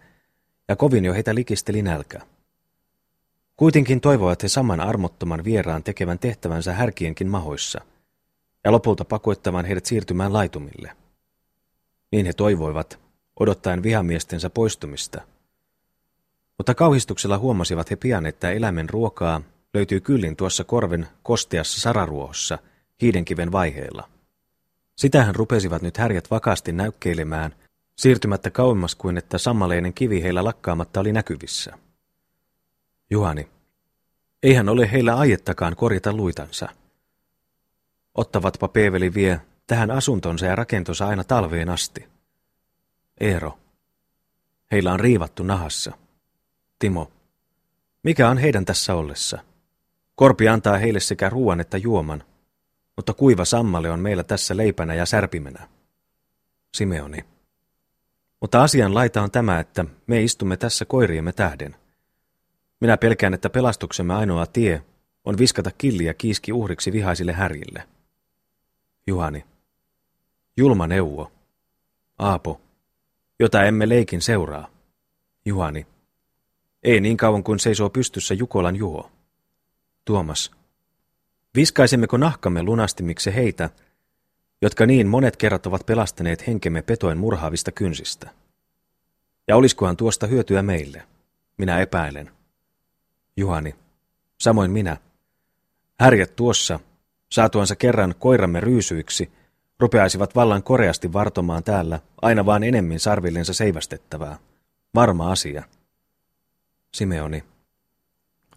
[0.67, 2.19] ja kovin jo heitä likisteli nälkä.
[3.55, 7.81] Kuitenkin toivovat he saman armottoman vieraan tekevän tehtävänsä härkienkin mahoissa,
[8.67, 10.91] ja lopulta pakoittavan heidät siirtymään laitumille.
[12.11, 12.99] Niin he toivoivat,
[13.39, 15.21] odottaen vihamiestensä poistumista.
[16.57, 19.41] Mutta kauhistuksella huomasivat he pian, että eläimen ruokaa
[19.73, 22.57] löytyy kyllin tuossa korven kosteassa sararuohossa
[23.01, 24.09] hiidenkiven vaiheella–
[24.97, 27.55] Sitähän rupesivat nyt härjät vakaasti näykkeilemään,
[27.97, 31.73] siirtymättä kauemmas kuin että sammaleinen kivi heillä lakkaamatta oli näkyvissä.
[33.09, 33.47] Juhani,
[34.43, 36.69] eihän ole heillä aiettakaan korjata luitansa.
[38.17, 42.07] Ottavatpa Peeveli vie tähän asuntonsa ja rakentonsa aina talveen asti.
[43.19, 43.59] Eero,
[44.71, 45.91] heillä on riivattu nahassa.
[46.79, 47.11] Timo,
[48.03, 49.39] mikä on heidän tässä ollessa?
[50.15, 52.23] Korpi antaa heille sekä ruoan että juoman,
[52.95, 55.67] mutta kuiva sammale on meillä tässä leipänä ja särpimenä.
[56.73, 57.25] Simeoni.
[58.41, 61.75] Mutta asian laita on tämä, että me istumme tässä koiriemme tähden.
[62.79, 64.83] Minä pelkään, että pelastuksemme ainoa tie
[65.25, 67.96] on viskata killi ja kiiski uhriksi vihaisille härjille.
[69.07, 69.45] Juhani.
[70.57, 71.31] Julma neuvo.
[72.17, 72.61] Aapo.
[73.39, 74.67] Jota emme leikin seuraa.
[75.45, 75.87] Juhani.
[76.83, 79.11] Ei niin kauan kuin seisoo pystyssä Jukolan Juho.
[80.05, 80.51] Tuomas.
[81.55, 83.69] Viskaisimmeko nahkamme lunastimiksi heitä,
[84.61, 88.29] jotka niin monet kerrat ovat pelastaneet henkemme petoen murhaavista kynsistä?
[89.47, 91.03] Ja oliskohan tuosta hyötyä meille?
[91.57, 92.31] Minä epäilen.
[93.37, 93.75] Juhani.
[94.41, 94.97] Samoin minä.
[95.99, 96.79] Härjät tuossa,
[97.29, 99.31] saatuansa kerran koiramme ryysyiksi,
[99.79, 104.37] rupeaisivat vallan koreasti vartomaan täällä aina vaan enemmän sarvillensa seivästettävää.
[104.95, 105.63] Varma asia.
[106.93, 107.43] Simeoni.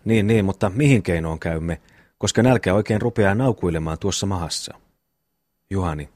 [0.05, 1.81] Niin, niin, mutta mihin keinoon käymme,
[2.19, 4.75] koska nälkä oikein rupeaa naukuilemaan tuossa mahassa?
[5.71, 6.09] Juhani.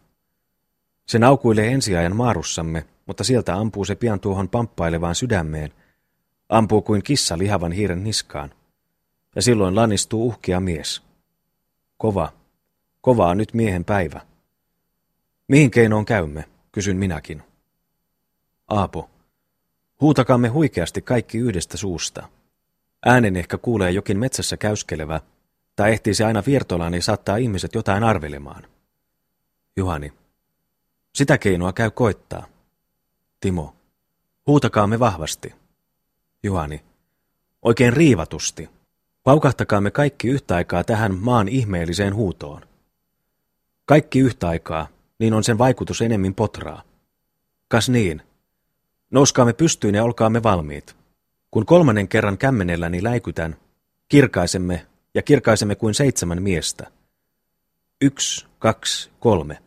[1.07, 5.72] Se naukuilee ensiajan maarussamme, mutta sieltä ampuu se pian tuohon pamppailevaan sydämeen.
[6.48, 8.55] Ampuu kuin kissa lihavan hiiren niskaan.
[9.36, 11.02] Ja silloin lannistuu uhkia mies.
[11.98, 12.32] Kova.
[13.05, 14.20] Kova on nyt miehen päivä.
[15.48, 17.42] Mihin keinoon käymme, kysyn minäkin.
[18.68, 19.11] Aapo.
[20.00, 22.28] Huutakaamme huikeasti kaikki yhdestä suusta.
[23.07, 25.20] Äänen ehkä kuulee jokin metsässä käyskelevä,
[25.76, 28.66] tai ehtii se aina viertolaan niin saattaa ihmiset jotain arvelemaan.
[29.76, 30.12] Juhani.
[31.14, 32.46] Sitä keinoa käy koittaa.
[33.40, 33.76] Timo.
[34.46, 35.55] Huutakaamme vahvasti.
[36.42, 36.84] Juhani.
[37.62, 38.70] Oikein riivatusti.
[39.24, 42.73] Paukahtakaamme kaikki yhtä aikaa tähän maan ihmeelliseen huutoon.
[43.87, 46.82] Kaikki yhtä aikaa, niin on sen vaikutus enemmän potraa.
[47.68, 48.22] Kas niin.
[49.11, 50.97] Nouskaamme pystyyn ja olkaamme valmiit.
[51.51, 53.57] Kun kolmannen kerran kämmenelläni läikytän,
[54.09, 56.91] kirkaisemme ja kirkaisemme kuin seitsemän miestä.
[58.01, 59.59] Yksi, kaksi, kolme.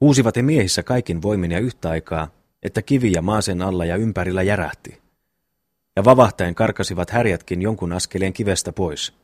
[0.00, 2.28] Huusivat he miehissä kaikin voimin ja yhtä aikaa,
[2.62, 5.02] että kivi ja maasen alla ja ympärillä järähti.
[5.96, 9.23] Ja vavahtaen karkasivat härjätkin jonkun askeleen kivestä pois.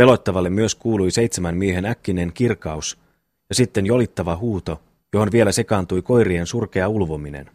[0.00, 2.98] Pelottavalle myös kuului seitsemän miehen äkkinen kirkaus
[3.48, 4.82] ja sitten jolittava huuto,
[5.12, 7.50] johon vielä sekaantui koirien surkea ulvominen.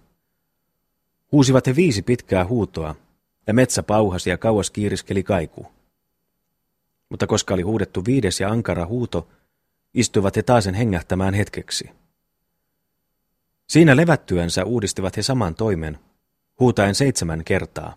[1.31, 2.95] Huusivat he viisi pitkää huutoa,
[3.47, 5.67] ja metsä pauhasi ja kauas kiiriskeli kaiku.
[7.09, 9.27] Mutta koska oli huudettu viides ja ankara huuto,
[9.93, 11.89] istuivat he taasen hengähtämään hetkeksi.
[13.67, 15.99] Siinä levättyänsä uudistivat he saman toimen,
[16.59, 17.95] huutaen seitsemän kertaa,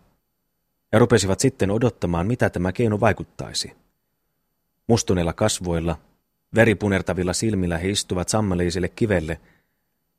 [0.92, 3.87] ja rupesivat sitten odottamaan, mitä tämä keino vaikuttaisi.
[4.88, 5.98] Mustuneilla kasvoilla,
[6.54, 9.40] veripunertavilla silmillä he istuvat sammaleiselle kivelle,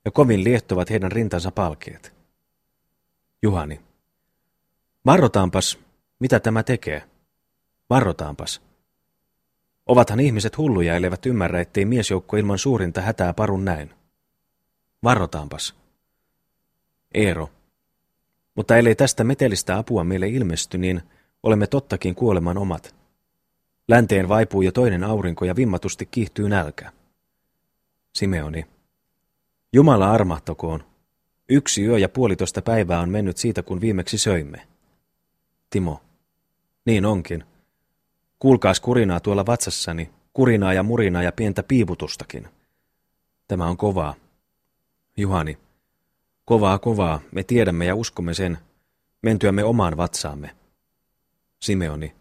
[0.05, 2.13] ja kovin liehtovat heidän rintansa palkeet.
[3.41, 3.81] Juhani.
[5.05, 5.79] Varrotaanpas,
[6.19, 7.03] mitä tämä tekee.
[7.89, 8.61] Varrotaanpas.
[9.85, 13.93] Ovathan ihmiset hulluja, elevät ymmärrä, ettei miesjoukko ilman suurinta hätää parun näin.
[15.03, 15.75] Varrotaanpas.
[17.13, 17.49] Eero.
[18.55, 21.01] Mutta ellei tästä metelistä apua meille ilmesty, niin
[21.43, 22.98] olemme tottakin kuoleman omat.
[23.89, 26.91] Länteen vaipuu jo toinen aurinko ja vimmatusti kiihtyy nälkä.
[28.15, 28.65] Simeoni.
[29.73, 30.83] Jumala armahtokoon.
[31.49, 34.67] Yksi yö ja puolitoista päivää on mennyt siitä, kun viimeksi söimme.
[35.69, 36.01] Timo.
[36.85, 37.43] Niin onkin.
[38.39, 42.47] Kuulkaas kurinaa tuolla vatsassani, kurinaa ja murinaa ja pientä piiputustakin.
[43.47, 44.15] Tämä on kovaa.
[45.17, 45.57] Juhani.
[46.45, 48.57] Kovaa, kovaa, me tiedämme ja uskomme sen,
[49.21, 50.55] mentyämme omaan vatsaamme.
[51.59, 52.18] Simeoni.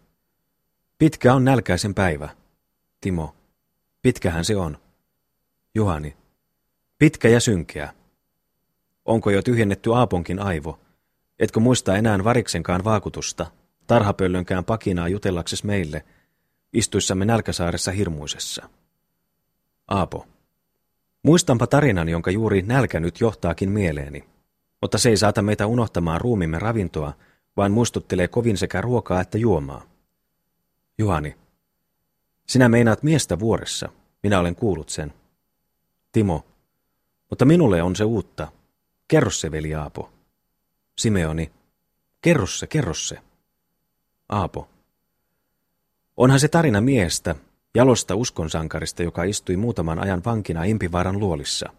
[0.99, 2.29] Pitkä on nälkäisen päivä.
[3.01, 3.35] Timo.
[4.01, 4.77] Pitkähän se on.
[5.75, 6.17] Juhani.
[6.97, 7.93] Pitkä ja synkeä.
[9.05, 10.79] Onko jo tyhjennetty Aaponkin aivo?
[11.39, 13.45] Etkö muista enää variksenkaan vaakutusta,
[13.87, 16.05] tarhapöllönkään pakinaa jutellakses meille,
[16.73, 18.69] istuissamme nälkäsaaressa hirmuisessa?
[19.87, 20.27] Aapo.
[21.23, 24.23] Muistanpa tarinan, jonka juuri nälkä nyt johtaakin mieleeni.
[24.81, 27.13] Mutta se ei saata meitä unohtamaan ruumimme ravintoa,
[27.57, 29.88] vaan muistuttelee kovin sekä ruokaa että juomaa.
[30.99, 31.35] Juhani.
[32.47, 33.89] Sinä meinaat miestä vuoressa.
[34.23, 35.13] Minä olen kuullut sen.
[36.11, 36.45] Timo.
[37.29, 38.51] Mutta minulle on se uutta.
[39.07, 40.09] Kerro se, veli Aapo.
[40.97, 41.51] Simeoni.
[42.21, 43.17] Kerro se, kerro se.
[44.29, 44.69] Aapo.
[46.17, 47.35] Onhan se tarina miehestä,
[47.75, 51.69] jalosta uskonsankarista, joka istui muutaman ajan vankina Impivaaran luolissa.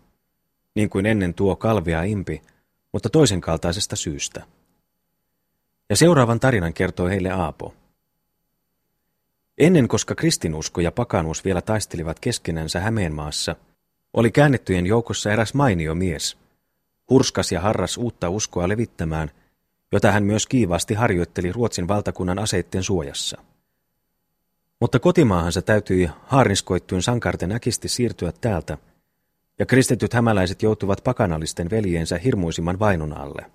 [0.74, 2.42] Niin kuin ennen tuo kalvia Impi,
[2.92, 4.46] mutta toisen kaltaisesta syystä.
[5.90, 7.74] Ja seuraavan tarinan kertoi heille Aapo.
[9.60, 13.56] Ennen koska kristinusko ja pakanuus vielä taistelivat keskenänsä Hämeenmaassa,
[14.12, 16.36] oli käännettyjen joukossa eräs mainio mies,
[17.10, 19.30] hurskas ja harras uutta uskoa levittämään,
[19.92, 23.38] jota hän myös kiivaasti harjoitteli Ruotsin valtakunnan aseitten suojassa.
[24.80, 28.78] Mutta kotimaahansa täytyi haarniskoittuin sankarten äkisti siirtyä täältä,
[29.58, 33.50] ja kristityt hämäläiset joutuvat pakanallisten veljeensä hirmuisimman vainon alle.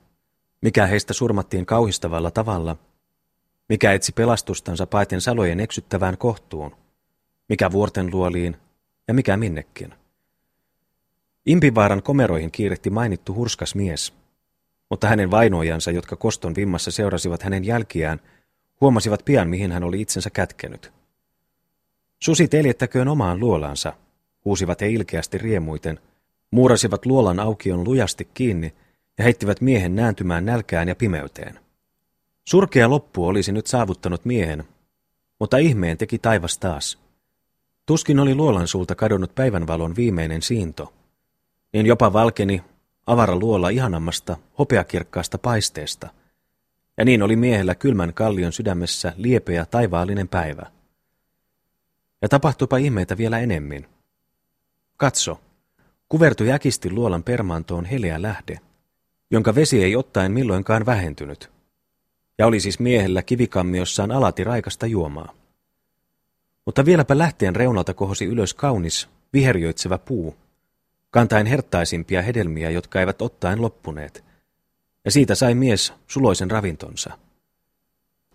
[0.61, 2.77] Mikä heistä surmattiin kauhistavalla tavalla,
[3.69, 6.75] mikä etsi pelastustansa paiten salojen eksyttävään kohtuun,
[7.49, 8.57] mikä vuorten luoliin
[9.07, 9.93] ja mikä minnekin.
[11.45, 14.13] Impivaaran komeroihin kiirehti mainittu hurskas mies,
[14.89, 18.19] mutta hänen vainoijansa, jotka koston vimmassa seurasivat hänen jälkiään,
[18.81, 20.91] huomasivat pian, mihin hän oli itsensä kätkenyt.
[22.19, 23.93] Susi teljettäköön omaan luolaansa,
[24.45, 25.99] huusivat he ilkeästi riemuiten,
[26.51, 28.73] muurasivat luolan aukion lujasti kiinni
[29.17, 31.64] ja heittivät miehen nääntymään nälkään ja pimeyteen.
[32.47, 34.63] Surkea loppu olisi nyt saavuttanut miehen,
[35.39, 36.99] mutta ihmeen teki taivas taas.
[37.85, 40.93] Tuskin oli luolan suulta kadonnut päivänvalon viimeinen siinto,
[41.73, 42.63] niin jopa valkeni
[43.07, 46.09] avara luola ihanammasta, hopeakirkkaasta paisteesta,
[46.97, 50.71] ja niin oli miehellä kylmän kallion sydämessä liepeä taivaallinen päivä.
[52.21, 53.87] Ja tapahtuipa ihmeitä vielä enemmän.
[54.97, 55.41] Katso,
[56.09, 58.59] kuvertui äkisti luolan permantoon heleä lähde,
[59.31, 61.54] jonka vesi ei ottaen milloinkaan vähentynyt,
[62.37, 65.33] ja oli siis miehellä kivikammiossaan alati raikasta juomaa.
[66.65, 70.35] Mutta vieläpä lähteen reunalta kohosi ylös kaunis, viherjöitsevä puu,
[71.11, 74.23] kantaen herttaisimpia hedelmiä, jotka eivät ottaen loppuneet,
[75.05, 77.17] ja siitä sai mies suloisen ravintonsa.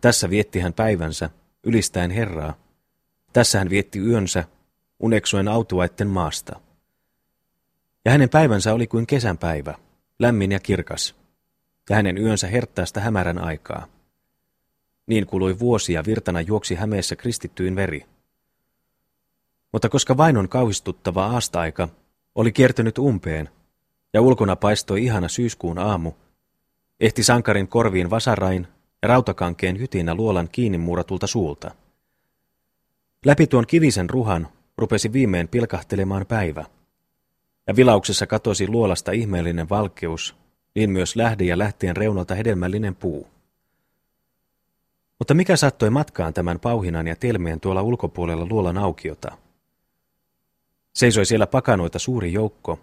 [0.01, 1.30] Tässä vietti hän päivänsä,
[1.64, 2.55] ylistäen Herraa.
[3.32, 4.44] Tässä hän vietti yönsä,
[5.01, 6.61] uneksuen autuaitten maasta.
[8.05, 9.74] Ja hänen päivänsä oli kuin kesän päivä,
[10.18, 11.14] lämmin ja kirkas,
[11.91, 13.86] ja hänen yönsä herttaista hämärän aikaa.
[15.07, 18.07] Niin kului vuosia virtana juoksi hämeessä kristittyin veri.
[19.72, 21.88] Mutta koska vainon kauhistuttava aastaika
[22.34, 23.49] oli kiertynyt umpeen,
[24.12, 26.12] ja ulkona paistoi ihana syyskuun aamu,
[27.01, 28.66] ehti sankarin korviin vasarain
[29.03, 31.70] ja rautakankeen hytinä luolan kiinni muuratulta suulta.
[33.24, 36.64] Läpi tuon kivisen ruhan rupesi viimein pilkahtelemaan päivä,
[37.66, 40.39] ja vilauksessa katosi luolasta ihmeellinen valkeus,
[40.75, 43.27] niin myös lähde ja lähtien reunalta hedelmällinen puu.
[45.18, 49.37] Mutta mikä saattoi matkaan tämän pauhinan ja telmeen tuolla ulkopuolella luolan aukiota?
[50.93, 52.79] Seisoi siellä pakanoita suuri joukko,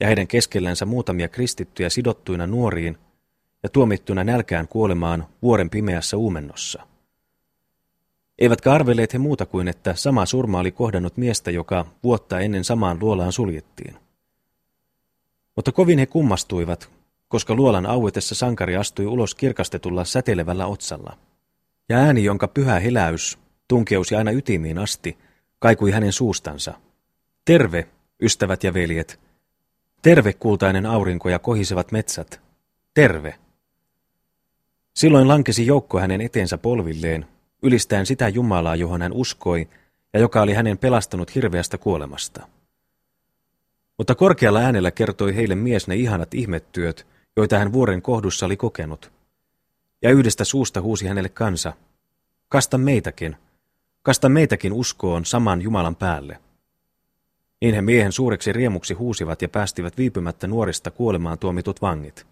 [0.00, 2.98] ja heidän keskellänsä muutamia kristittyjä sidottuina nuoriin
[3.62, 6.86] ja tuomittuna nälkään kuolemaan vuoren pimeässä uumennossa.
[8.38, 12.98] Eivätkä arvelleet he muuta kuin, että sama surma oli kohdannut miestä, joka vuotta ennen samaan
[13.00, 13.96] luolaan suljettiin.
[15.56, 16.90] Mutta kovin he kummastuivat,
[17.32, 21.16] koska luolan auetessa sankari astui ulos kirkastetulla säteilevällä otsalla.
[21.88, 25.18] Ja ääni, jonka pyhä heläys tunkeusi aina ytimiin asti,
[25.58, 26.74] kaikui hänen suustansa–
[27.44, 27.88] Terve,
[28.22, 29.20] ystävät ja veljet.
[30.02, 32.40] Terve kultainen aurinko ja kohisevat metsät.
[32.94, 33.34] Terve.
[34.94, 37.26] Silloin lankesi joukko hänen eteensä polvilleen,
[37.62, 39.68] ylistäen sitä Jumalaa, johon hän uskoi
[40.12, 42.48] ja joka oli hänen pelastanut hirveästä kuolemasta.
[43.98, 47.06] Mutta korkealla äänellä kertoi heille mies ne ihanat ihmettyöt,
[47.36, 49.12] joita hän vuoren kohdussa oli kokenut.
[50.02, 51.72] Ja yhdestä suusta huusi hänelle kansa,
[52.48, 53.36] kasta meitäkin,
[54.02, 56.40] kasta meitäkin uskoon saman Jumalan päälle.
[57.60, 62.26] Niin he miehen suureksi riemuksi huusivat ja päästivät viipymättä nuorista kuolemaan tuomitut vangit.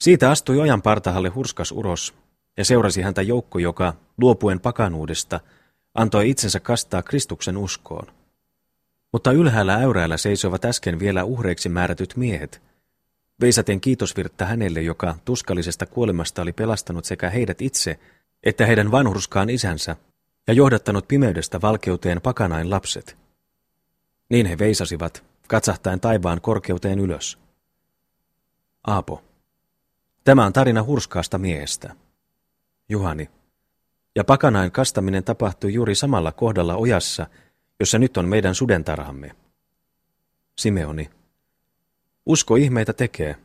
[0.00, 2.14] Siitä astui ojan partahalle hurskas uros
[2.56, 5.40] ja seurasi häntä joukko, joka, luopuen pakanuudesta,
[5.94, 8.06] antoi itsensä kastaa Kristuksen uskoon.
[9.12, 12.62] Mutta ylhäällä äyräällä seisoivat äsken vielä uhreiksi määrätyt miehet,
[13.40, 17.98] veisaten kiitosvirttä hänelle, joka tuskallisesta kuolemasta oli pelastanut sekä heidät itse,
[18.42, 19.96] että heidän vanhurskaan isänsä,
[20.46, 23.16] ja johdattanut pimeydestä valkeuteen pakanain lapset.
[24.30, 27.38] Niin he veisasivat, katsahtaen taivaan korkeuteen ylös.
[28.86, 29.22] Aapo.
[30.24, 31.94] Tämä on tarina hurskaasta miehestä.
[32.88, 33.30] Juhani.
[34.16, 37.26] Ja pakanain kastaminen tapahtui juuri samalla kohdalla ojassa,
[37.80, 39.30] jossa nyt on meidän sudentarhamme.
[40.58, 41.10] Simeoni.
[42.28, 43.36] Usko ihmeitä tekee.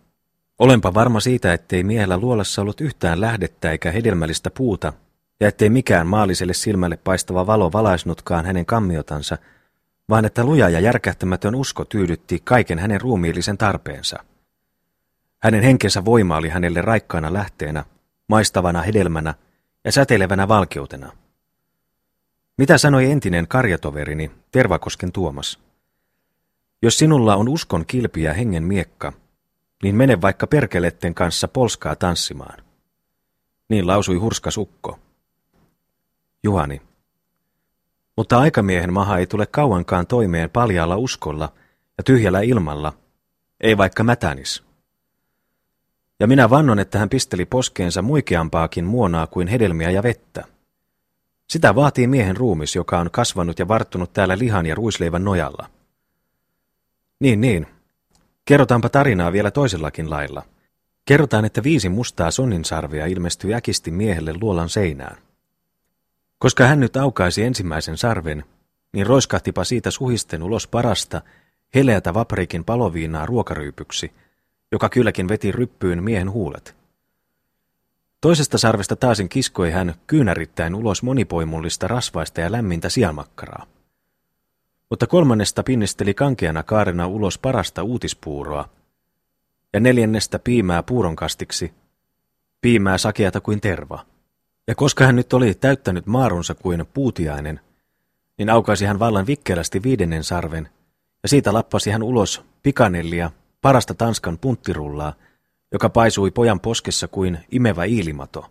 [0.59, 4.93] Olenpa varma siitä, ettei miehellä luolassa ollut yhtään lähdettä eikä hedelmällistä puuta,
[5.39, 9.37] ja ettei mikään maalliselle silmälle paistava valo valaisnutkaan hänen kammiotansa–
[10.09, 14.23] vaan että luja ja järkähtämätön usko tyydytti kaiken hänen ruumiillisen tarpeensa.
[15.39, 17.85] Hänen henkensä voima oli hänelle raikkaana lähteenä,
[18.27, 19.33] maistavana hedelmänä
[19.85, 21.11] ja säteilevänä valkeutena.
[22.57, 25.59] Mitä sanoi entinen karjatoverini, Tervakosken Tuomas?
[26.83, 29.13] Jos sinulla on uskon kilpiä hengen miekka,
[29.83, 32.63] niin mene vaikka perkeletten kanssa polskaa tanssimaan.
[33.69, 34.99] Niin lausui hurskas ukko.
[36.43, 36.81] Juhani,
[38.17, 41.53] mutta aikamiehen maha ei tule kauankaan toimeen paljalla uskolla
[41.97, 42.93] ja tyhjällä ilmalla,
[43.61, 44.63] ei vaikka mätänis.
[46.19, 50.43] Ja minä vannon, että hän pisteli poskeensa muikeampaakin muonaa kuin hedelmiä ja vettä.
[51.49, 55.69] Sitä vaatii miehen ruumis, joka on kasvanut ja varttunut täällä lihan ja ruisleivän nojalla.
[57.23, 57.67] Niin, niin.
[58.45, 60.43] Kerrotaanpa tarinaa vielä toisellakin lailla.
[61.05, 65.17] Kerrotaan, että viisi mustaa sonninsarvia ilmestyi äkisti miehelle luolan seinään.
[66.37, 68.43] Koska hän nyt aukaisi ensimmäisen sarven,
[68.93, 71.21] niin roiskahtipa siitä suhisten ulos parasta,
[71.75, 74.11] heleätä vaprikin paloviinaa ruokaryypyksi,
[74.71, 76.75] joka kylläkin veti ryppyyn miehen huulet.
[78.21, 83.65] Toisesta sarvesta taasin kiskoi hän kyynärittäin ulos monipoimullista rasvaista ja lämmintä sianmakkaraa.
[84.93, 88.69] Mutta kolmannesta pinnisteli kankeana kaarena ulos parasta uutispuuroa,
[89.73, 91.73] ja neljännestä piimää puuronkastiksi,
[92.61, 94.05] piimää sakeata kuin terva.
[94.67, 97.59] Ja koska hän nyt oli täyttänyt maarunsa kuin puutiainen,
[98.37, 100.69] niin aukaisi hän vallan vikkelästi viidennen sarven,
[101.23, 103.31] ja siitä lappasi hän ulos pikanellia,
[103.61, 105.13] parasta Tanskan punttirullaa,
[105.71, 108.45] joka paisui pojan poskessa kuin imevä iilimato.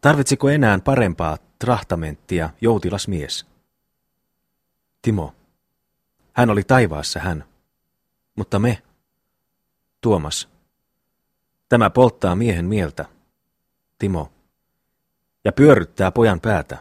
[0.00, 3.53] Tarvitsiko enää parempaa trahtamenttia joutilas mies?
[5.04, 5.34] Timo.
[6.32, 7.44] Hän oli taivaassa hän.
[8.36, 8.82] Mutta me.
[10.00, 10.48] Tuomas.
[11.68, 13.04] Tämä polttaa miehen mieltä.
[13.98, 14.32] Timo.
[15.44, 16.78] Ja pyörryttää pojan päätä.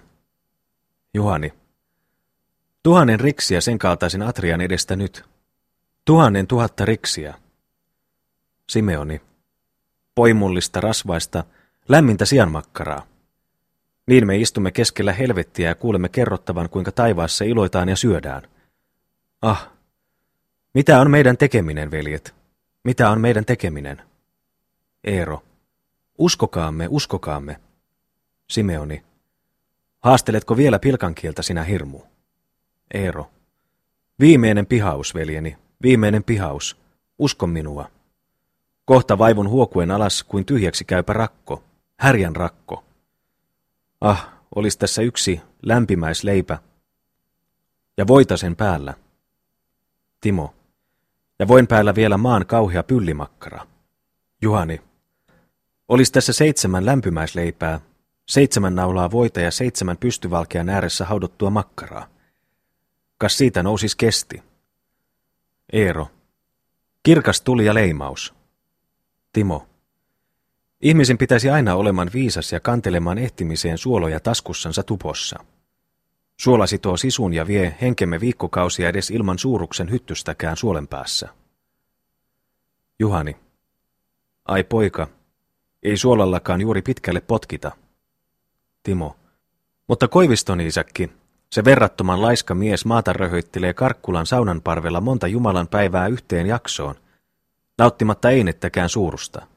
[1.13, 1.53] Juhani.
[2.83, 5.25] Tuhannen riksiä sen kaltaisen Atrian edestä nyt.
[6.05, 7.33] Tuhannen tuhatta riksiä.
[8.69, 9.21] Simeoni.
[10.15, 11.43] Poimullista rasvaista,
[11.89, 13.12] lämmintä sianmakkaraa.
[14.07, 18.41] Niin me istumme keskellä helvettiä ja kuulemme kerrottavan, kuinka taivaassa iloitaan ja syödään.
[19.41, 19.69] Ah,
[20.73, 22.35] mitä on meidän tekeminen, veljet?
[22.83, 24.01] Mitä on meidän tekeminen?
[25.03, 25.43] Eero.
[26.17, 27.59] Uskokaamme, uskokaamme.
[28.49, 29.03] Simeoni.
[29.99, 32.01] Haasteletko vielä pilkankieltä sinä hirmu?
[32.93, 33.29] Eero.
[34.19, 36.77] Viimeinen pihaus, veljeni, viimeinen pihaus.
[37.19, 37.89] Usko minua.
[38.85, 41.63] Kohta vaivun huokuen alas kuin tyhjäksi käypä rakko,
[41.99, 42.83] härjän rakko.
[44.03, 46.57] Ah, olisi tässä yksi lämpimäisleipä.
[47.97, 48.93] Ja voita sen päällä.
[50.21, 50.55] Timo.
[51.39, 53.67] Ja voin päällä vielä maan kauhea pyllimakkara.
[54.41, 54.81] Juhani.
[55.87, 57.79] Olis tässä seitsemän lämpimäisleipää,
[58.25, 62.07] seitsemän naulaa voita ja seitsemän pystyvalkean ääressä haudottua makkaraa.
[63.17, 64.43] Kas siitä nousis kesti.
[65.73, 66.07] Eero.
[67.03, 68.33] Kirkas tuli ja leimaus.
[69.33, 69.72] Timo.
[70.83, 75.39] Ihmisen pitäisi aina olemaan viisas ja kantelemaan ehtimiseen suoloja taskussansa tupossa.
[76.37, 81.29] Suola sitoo sisun ja vie henkemme viikkokausia edes ilman suuruksen hyttystäkään suolen päässä.
[82.99, 83.37] Juhani.
[84.45, 85.07] Ai poika,
[85.83, 87.71] ei suolallakaan juuri pitkälle potkita.
[88.83, 89.15] Timo.
[89.87, 91.11] Mutta Koiviston isäkki,
[91.49, 96.95] se verrattoman laiska mies maata röhöittelee Karkkulan saunan parvella monta Jumalan päivää yhteen jaksoon,
[97.77, 99.52] nauttimatta einettäkään suurusta.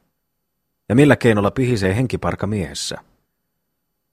[0.89, 2.97] Ja millä keinolla pihisee henkiparka miehessä?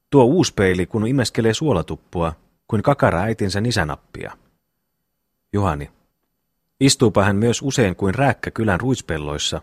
[0.09, 2.33] Tuo uuspeili, kun imeskelee suolatuppua,
[2.67, 4.37] kuin kakara äitinsä nisänappia.
[5.53, 5.91] Juhani.
[6.79, 9.61] Istuupa hän myös usein kuin rääkkä kylän ruispelloissa,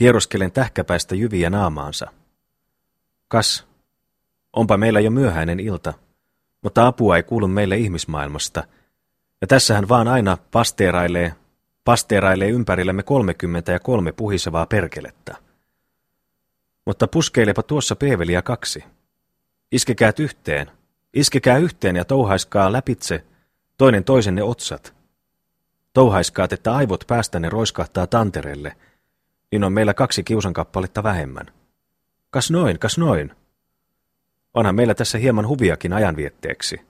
[0.00, 2.06] hieroskelen tähkäpäistä jyviä naamaansa.
[3.28, 3.66] Kas,
[4.52, 5.94] onpa meillä jo myöhäinen ilta,
[6.62, 8.64] mutta apua ei kuulu meille ihmismaailmasta,
[9.40, 11.34] ja tässähän vaan aina pasteerailee,
[11.84, 15.45] pasteerailee ympärillämme kolmekymmentä ja kolme puhisevaa perkelettä.
[16.86, 18.84] Mutta puskeilepa tuossa peeveliä kaksi.
[19.72, 20.70] Iskekäät yhteen,
[21.14, 23.24] iskekää yhteen ja touhaiskaa läpitse
[23.78, 24.94] toinen toisenne otsat.
[25.92, 28.76] Touhaiskaat, että aivot päästänne roiskahtaa tantereelle,
[29.52, 31.46] niin on meillä kaksi kiusankappaletta vähemmän.
[32.30, 33.32] Kas noin, kas noin.
[34.54, 36.80] Onhan meillä tässä hieman huviakin ajanvietteeksi.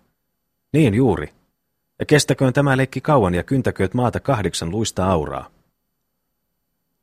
[0.73, 1.35] Niin juuri.
[1.99, 5.51] Ja kestäköön tämä leikki kauan ja kyntäkööt maata kahdeksan luista auraa.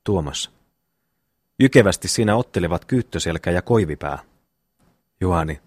[0.04, 0.50] Tuomas.
[1.58, 4.18] Jykevästi siinä ottelevat kyyttöselkä ja koivipää.
[5.20, 5.60] Juhani.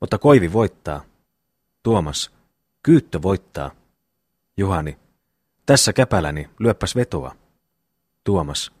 [0.00, 1.04] Mutta koivi voittaa.
[1.82, 2.30] Tuomas.
[2.82, 3.70] Kyyttö voittaa.
[4.56, 4.98] Juhani.
[5.66, 7.34] Tässä käpäläni, lyöppäs vetoa.
[8.24, 8.72] Tuomas.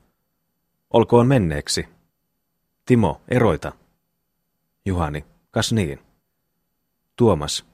[0.90, 1.88] Olkoon menneeksi.
[2.86, 3.72] Timo, eroita.
[4.84, 5.24] Juhani.
[5.50, 5.98] Kas niin.
[7.16, 7.64] Tuomas.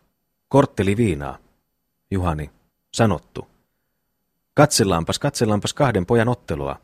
[0.49, 1.39] Kortteli viinaa.
[2.11, 2.51] Juhani.
[2.95, 3.49] Sanottu.
[4.55, 6.81] Katsellaanpas, katsellaanpas kahden pojan ottelua.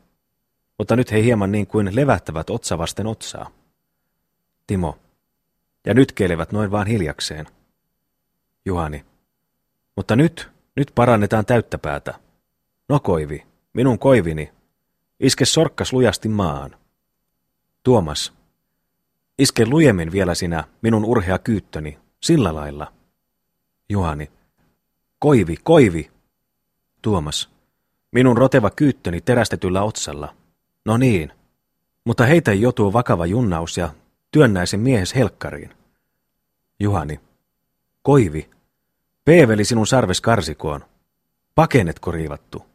[0.80, 3.50] Mutta nyt he hieman niin kuin levähtävät otsa vasten otsaa.
[4.66, 4.98] Timo.
[5.86, 7.46] Ja nyt keilevät noin vaan hiljakseen.
[8.64, 9.04] Juhani.
[9.96, 12.14] Mutta nyt, nyt parannetaan täyttäpäätä.
[12.88, 14.50] No koivi, minun koivini.
[15.20, 16.76] Iske sorkkas lujasti maahan.
[17.82, 18.32] Tuomas.
[19.38, 22.92] Iske lujemmin vielä sinä, minun urhea kyyttöni, sillä lailla.
[23.88, 24.30] Juhani.
[25.18, 26.10] Koivi, koivi.
[27.02, 27.50] Tuomas.
[28.12, 30.39] Minun roteva kyyttöni terästetyllä otsalla.
[30.84, 31.32] No niin.
[32.04, 33.94] Mutta heitä jo tuo vakava junnaus ja
[34.30, 35.70] työnnäisen miehes helkkariin.
[36.80, 37.20] Juhani.
[38.02, 38.50] Koivi.
[39.24, 40.84] Peeveli sinun sarves karsikoon.
[41.54, 42.66] Pakenetko riivattu?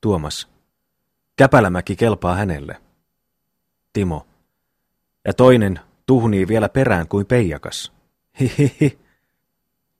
[0.00, 0.48] Tuomas.
[1.36, 2.80] Käpälämäki kelpaa hänelle.
[3.92, 4.26] Timo.
[5.24, 7.92] Ja toinen tuhnii vielä perään kuin peijakas.
[8.40, 8.98] Hihihi.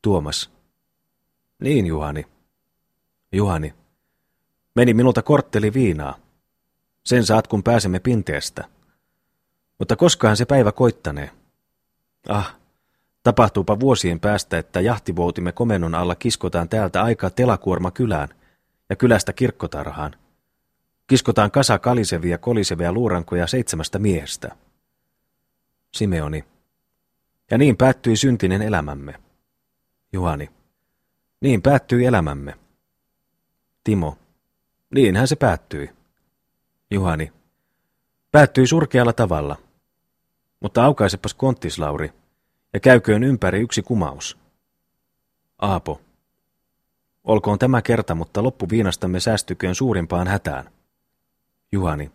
[0.02, 0.50] Tuomas.
[1.60, 2.26] Niin, Juhani.
[3.32, 3.74] Juhani.
[4.74, 6.25] Meni minulta kortteli viinaa.
[7.06, 8.64] Sen saat, kun pääsemme pinteestä.
[9.78, 11.30] Mutta koskahan se päivä koittanee?
[12.28, 12.56] Ah,
[13.22, 18.28] tapahtuupa vuosien päästä, että jahtivoutimme komennon alla kiskotaan täältä aika telakuorma kylään
[18.90, 20.16] ja kylästä kirkkotarhaan.
[21.06, 24.56] Kiskotaan kasa kalisevia kolisevia luurankoja seitsemästä miehestä.
[25.94, 26.44] Simeoni.
[27.50, 29.14] Ja niin päättyi syntinen elämämme.
[30.12, 30.50] Juhani.
[31.40, 32.54] Niin päättyi elämämme.
[33.84, 34.18] Timo.
[34.90, 35.95] Niinhän se päättyi.
[36.90, 37.32] Juhani.
[38.32, 39.56] Päättyi surkealla tavalla.
[40.60, 42.12] Mutta aukaisepas konttislauri
[42.72, 44.38] ja käyköön ympäri yksi kumaus.
[45.58, 46.00] Aapo.
[47.24, 50.70] Olkoon tämä kerta, mutta loppuviinastamme säästyköön suurimpaan hätään.
[51.72, 52.10] Juhani.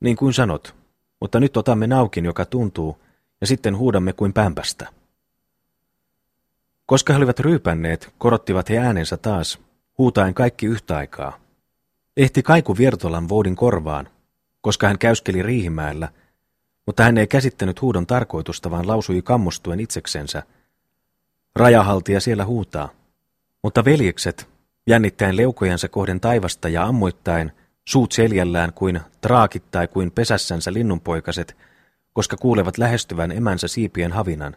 [0.00, 0.74] Niin kuin sanot,
[1.20, 2.98] mutta nyt otamme naukin, joka tuntuu,
[3.40, 4.88] ja sitten huudamme kuin pämpästä.
[6.86, 9.58] Koska he olivat ryypänneet, korottivat he äänensä taas,
[9.98, 11.40] huutaen kaikki yhtä aikaa.
[12.16, 14.08] Ehti kaiku Viertolan voudin korvaan,
[14.60, 16.08] koska hän käyskeli Riihimäellä,
[16.86, 20.42] mutta hän ei käsittänyt huudon tarkoitusta, vaan lausui kammostuen itseksensä.
[21.56, 22.88] Rajahaltija siellä huutaa.
[23.62, 24.48] Mutta veljekset,
[24.86, 27.52] jännittäen leukojansa kohden taivasta ja ammoittain,
[27.84, 31.56] suut seljällään kuin traakit tai kuin pesässänsä linnunpoikaset,
[32.12, 34.56] koska kuulevat lähestyvän emänsä siipien havinan.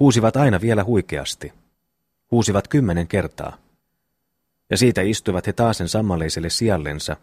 [0.00, 1.52] Huusivat aina vielä huikeasti.
[2.30, 3.65] Huusivat kymmenen kertaa.
[4.70, 7.16] Ja siitä istuivat he taasen sammalleiselle sijallensa,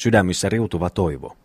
[0.00, 1.36] sydämissä riutuva toivo.